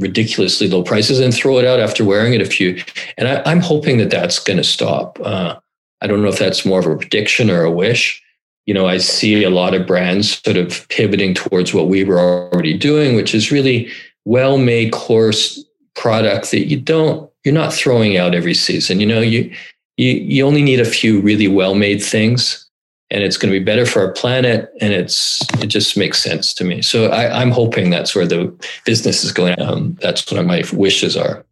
ridiculously 0.00 0.68
low 0.68 0.82
prices 0.82 1.20
and 1.20 1.32
throw 1.32 1.58
it 1.58 1.64
out 1.64 1.78
after 1.78 2.04
wearing 2.04 2.34
it 2.34 2.40
a 2.40 2.46
few. 2.46 2.82
And 3.16 3.28
I, 3.28 3.50
am 3.50 3.60
hoping 3.60 3.98
that 3.98 4.10
that's 4.10 4.40
going 4.40 4.56
to 4.56 4.64
stop. 4.64 5.18
Uh, 5.22 5.56
i 6.00 6.06
don't 6.06 6.22
know 6.22 6.28
if 6.28 6.38
that's 6.38 6.64
more 6.64 6.78
of 6.80 6.86
a 6.86 6.96
prediction 6.96 7.50
or 7.50 7.62
a 7.62 7.70
wish 7.70 8.22
you 8.68 8.74
know 8.74 8.86
i 8.86 8.98
see 8.98 9.42
a 9.42 9.50
lot 9.50 9.74
of 9.74 9.86
brands 9.86 10.40
sort 10.42 10.56
of 10.56 10.86
pivoting 10.88 11.34
towards 11.34 11.74
what 11.74 11.88
we 11.88 12.04
were 12.04 12.20
already 12.20 12.76
doing 12.76 13.16
which 13.16 13.34
is 13.34 13.50
really 13.50 13.90
well 14.24 14.58
made 14.58 14.92
course 14.92 15.64
product 15.98 16.52
that 16.52 16.68
you 16.68 16.80
don't 16.80 17.28
you're 17.44 17.54
not 17.54 17.72
throwing 17.72 18.16
out 18.16 18.34
every 18.34 18.54
season. 18.54 19.00
You 19.00 19.06
know 19.06 19.20
you 19.20 19.52
you, 19.96 20.12
you 20.12 20.46
only 20.46 20.62
need 20.62 20.80
a 20.80 20.84
few 20.84 21.20
really 21.20 21.48
well 21.48 21.74
made 21.74 22.02
things 22.02 22.66
and 23.10 23.24
it's 23.24 23.36
going 23.36 23.52
to 23.52 23.58
be 23.58 23.64
better 23.64 23.86
for 23.86 24.00
our 24.02 24.12
planet 24.12 24.70
and 24.80 24.92
it's 24.92 25.42
it 25.62 25.68
just 25.68 25.96
makes 25.96 26.22
sense 26.22 26.54
to 26.54 26.64
me. 26.64 26.82
So 26.82 27.06
I, 27.06 27.42
am 27.42 27.50
hoping 27.50 27.90
that's 27.90 28.14
where 28.14 28.26
the 28.26 28.54
business 28.84 29.24
is 29.24 29.32
going. 29.32 29.60
Um, 29.60 29.96
that's 30.00 30.30
what 30.30 30.44
my 30.44 30.62
wishes 30.72 31.16
are. 31.16 31.44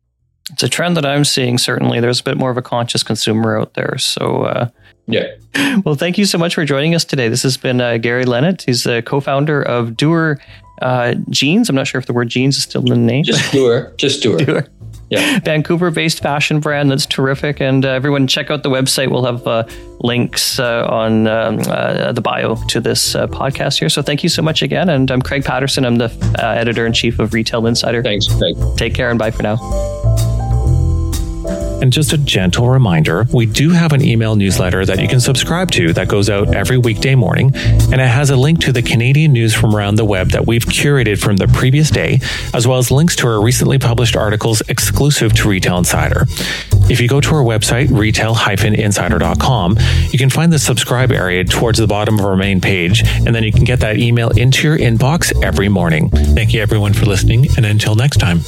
It's 0.53 0.63
a 0.63 0.69
trend 0.69 0.97
that 0.97 1.07
i'm 1.07 1.25
seeing 1.25 1.59
certainly. 1.59 1.99
There's 1.99 2.21
a 2.21 2.25
bit 2.25 2.37
more 2.37 2.51
of 2.51 2.57
a 2.57 2.63
conscious 2.63 3.03
consumer 3.03 3.59
out 3.59 3.75
there. 3.75 3.99
So 3.99 4.43
uh, 4.43 4.69
yeah 5.07 5.27
well 5.85 5.95
thank 5.95 6.19
you 6.19 6.25
so 6.25 6.39
much 6.39 6.55
for 6.55 6.65
joining 6.65 6.95
us 6.95 7.05
today 7.05 7.29
this 7.29 7.43
has 7.43 7.57
been 7.57 7.81
uh, 7.81 7.97
gary 7.97 8.25
lenett 8.25 8.63
he's 8.63 8.85
the 8.85 9.03
co-founder 9.03 9.63
of 9.63 9.97
doer 9.97 10.39
uh, 10.83 11.15
jeans 11.31 11.69
i'm 11.69 11.77
not 11.77 11.87
sure 11.87 11.99
if 11.99 12.07
the 12.07 12.13
word 12.13 12.29
jeans 12.29 12.57
is 12.57 12.63
still 12.63 12.83
in 12.83 12.89
the 12.89 12.97
name 12.97 13.25
just 13.25 13.53
doer 13.53 13.93
just 13.97 14.23
doer, 14.23 14.39
doer 14.39 14.67
yeah. 15.09 15.39
Vancouver 15.41 15.91
based 15.91 16.21
fashion 16.21 16.61
brand 16.61 16.91
that's 16.91 17.07
terrific. 17.07 17.61
And 17.61 17.85
uh, 17.85 17.91
everyone, 17.91 18.27
check 18.27 18.51
out 18.51 18.63
the 18.63 18.71
website. 18.71 19.11
We'll 19.11 19.25
have 19.25 19.47
uh, 19.47 19.65
links 20.01 20.59
uh, 20.59 20.87
on 20.89 21.27
um, 21.27 21.61
uh, 21.67 22.13
the 22.13 22.21
bio 22.21 22.57
to 22.69 22.81
this 22.81 23.15
uh, 23.15 23.27
podcast 23.29 23.79
here. 23.79 23.89
So 23.89 24.03
thank 24.03 24.23
you 24.23 24.29
so 24.29 24.43
much 24.43 24.63
again. 24.63 24.89
And 24.89 25.11
I'm 25.11 25.23
Craig 25.23 25.45
Patterson. 25.45 25.85
I'm 25.85 25.97
the 25.97 26.11
uh, 26.39 26.47
editor 26.49 26.87
in 26.87 26.93
chief 26.93 27.19
of 27.19 27.35
Retail 27.35 27.67
Insider. 27.67 28.03
Thanks, 28.03 28.27
Craig. 28.27 28.57
Take 28.77 28.95
care 28.95 29.11
and 29.11 29.19
bye 29.19 29.31
for 29.31 29.43
now. 29.43 29.57
And 31.81 31.93
just 31.93 32.13
a 32.13 32.19
gentle 32.19 32.69
reminder 32.69 33.27
we 33.33 33.47
do 33.47 33.71
have 33.71 33.93
an 33.93 34.03
email 34.03 34.37
newsletter 34.37 34.85
that 34.87 35.01
you 35.01 35.09
can 35.09 35.21
subscribe 35.21 35.71
to 35.73 35.93
that 35.93 36.09
goes 36.09 36.29
out 36.31 36.55
every 36.55 36.79
weekday 36.79 37.15
morning. 37.15 37.53
And 37.55 38.01
it 38.01 38.09
has 38.09 38.31
a 38.31 38.37
link 38.37 38.61
to 38.61 38.73
the 38.73 38.83
Canadian 38.83 39.33
news 39.33 39.55
from 39.55 39.75
around 39.75 39.97
the 39.97 40.05
web 40.05 40.31
that 40.31 40.47
we've 40.47 40.65
curated 40.65 41.21
from 41.21 41.37
the 41.37 41.49
previous 41.49 41.91
day, 41.91 42.21
as 42.55 42.67
well 42.67 42.79
as 42.79 42.91
links 42.91 43.17
to 43.17 43.27
our 43.27 43.43
recently 43.43 43.79
published 43.79 44.17
articles 44.17 44.63
exclusive 44.69 45.33
to 45.35 45.49
Retail 45.49 45.79
Insider. 45.79 46.27
If 46.89 47.01
you 47.01 47.09
go 47.09 47.21
to 47.21 47.35
our 47.35 47.43
website, 47.43 47.91
retail-insider.com, 47.91 49.77
you 50.11 50.19
can 50.19 50.31
find 50.31 50.53
the 50.53 50.59
subscribe 50.59 51.11
area 51.11 51.45
towards 51.45 51.79
the 51.79 51.87
bottom 51.87 52.19
of 52.19 52.25
our 52.25 52.37
main 52.37 52.61
page, 52.61 53.03
and 53.05 53.35
then 53.35 53.43
you 53.43 53.53
can 53.53 53.65
get 53.65 53.81
that 53.81 53.99
email 53.99 54.31
into 54.31 54.69
your 54.69 54.79
inbox 54.79 55.33
every 55.43 55.69
morning. 55.69 56.11
Thank 56.11 56.55
you 56.55 56.63
everyone 56.63 56.95
for 56.95 57.07
listening, 57.07 57.47
and 57.57 57.67
until 57.67 57.97
next 57.97 58.19
time. 58.19 58.41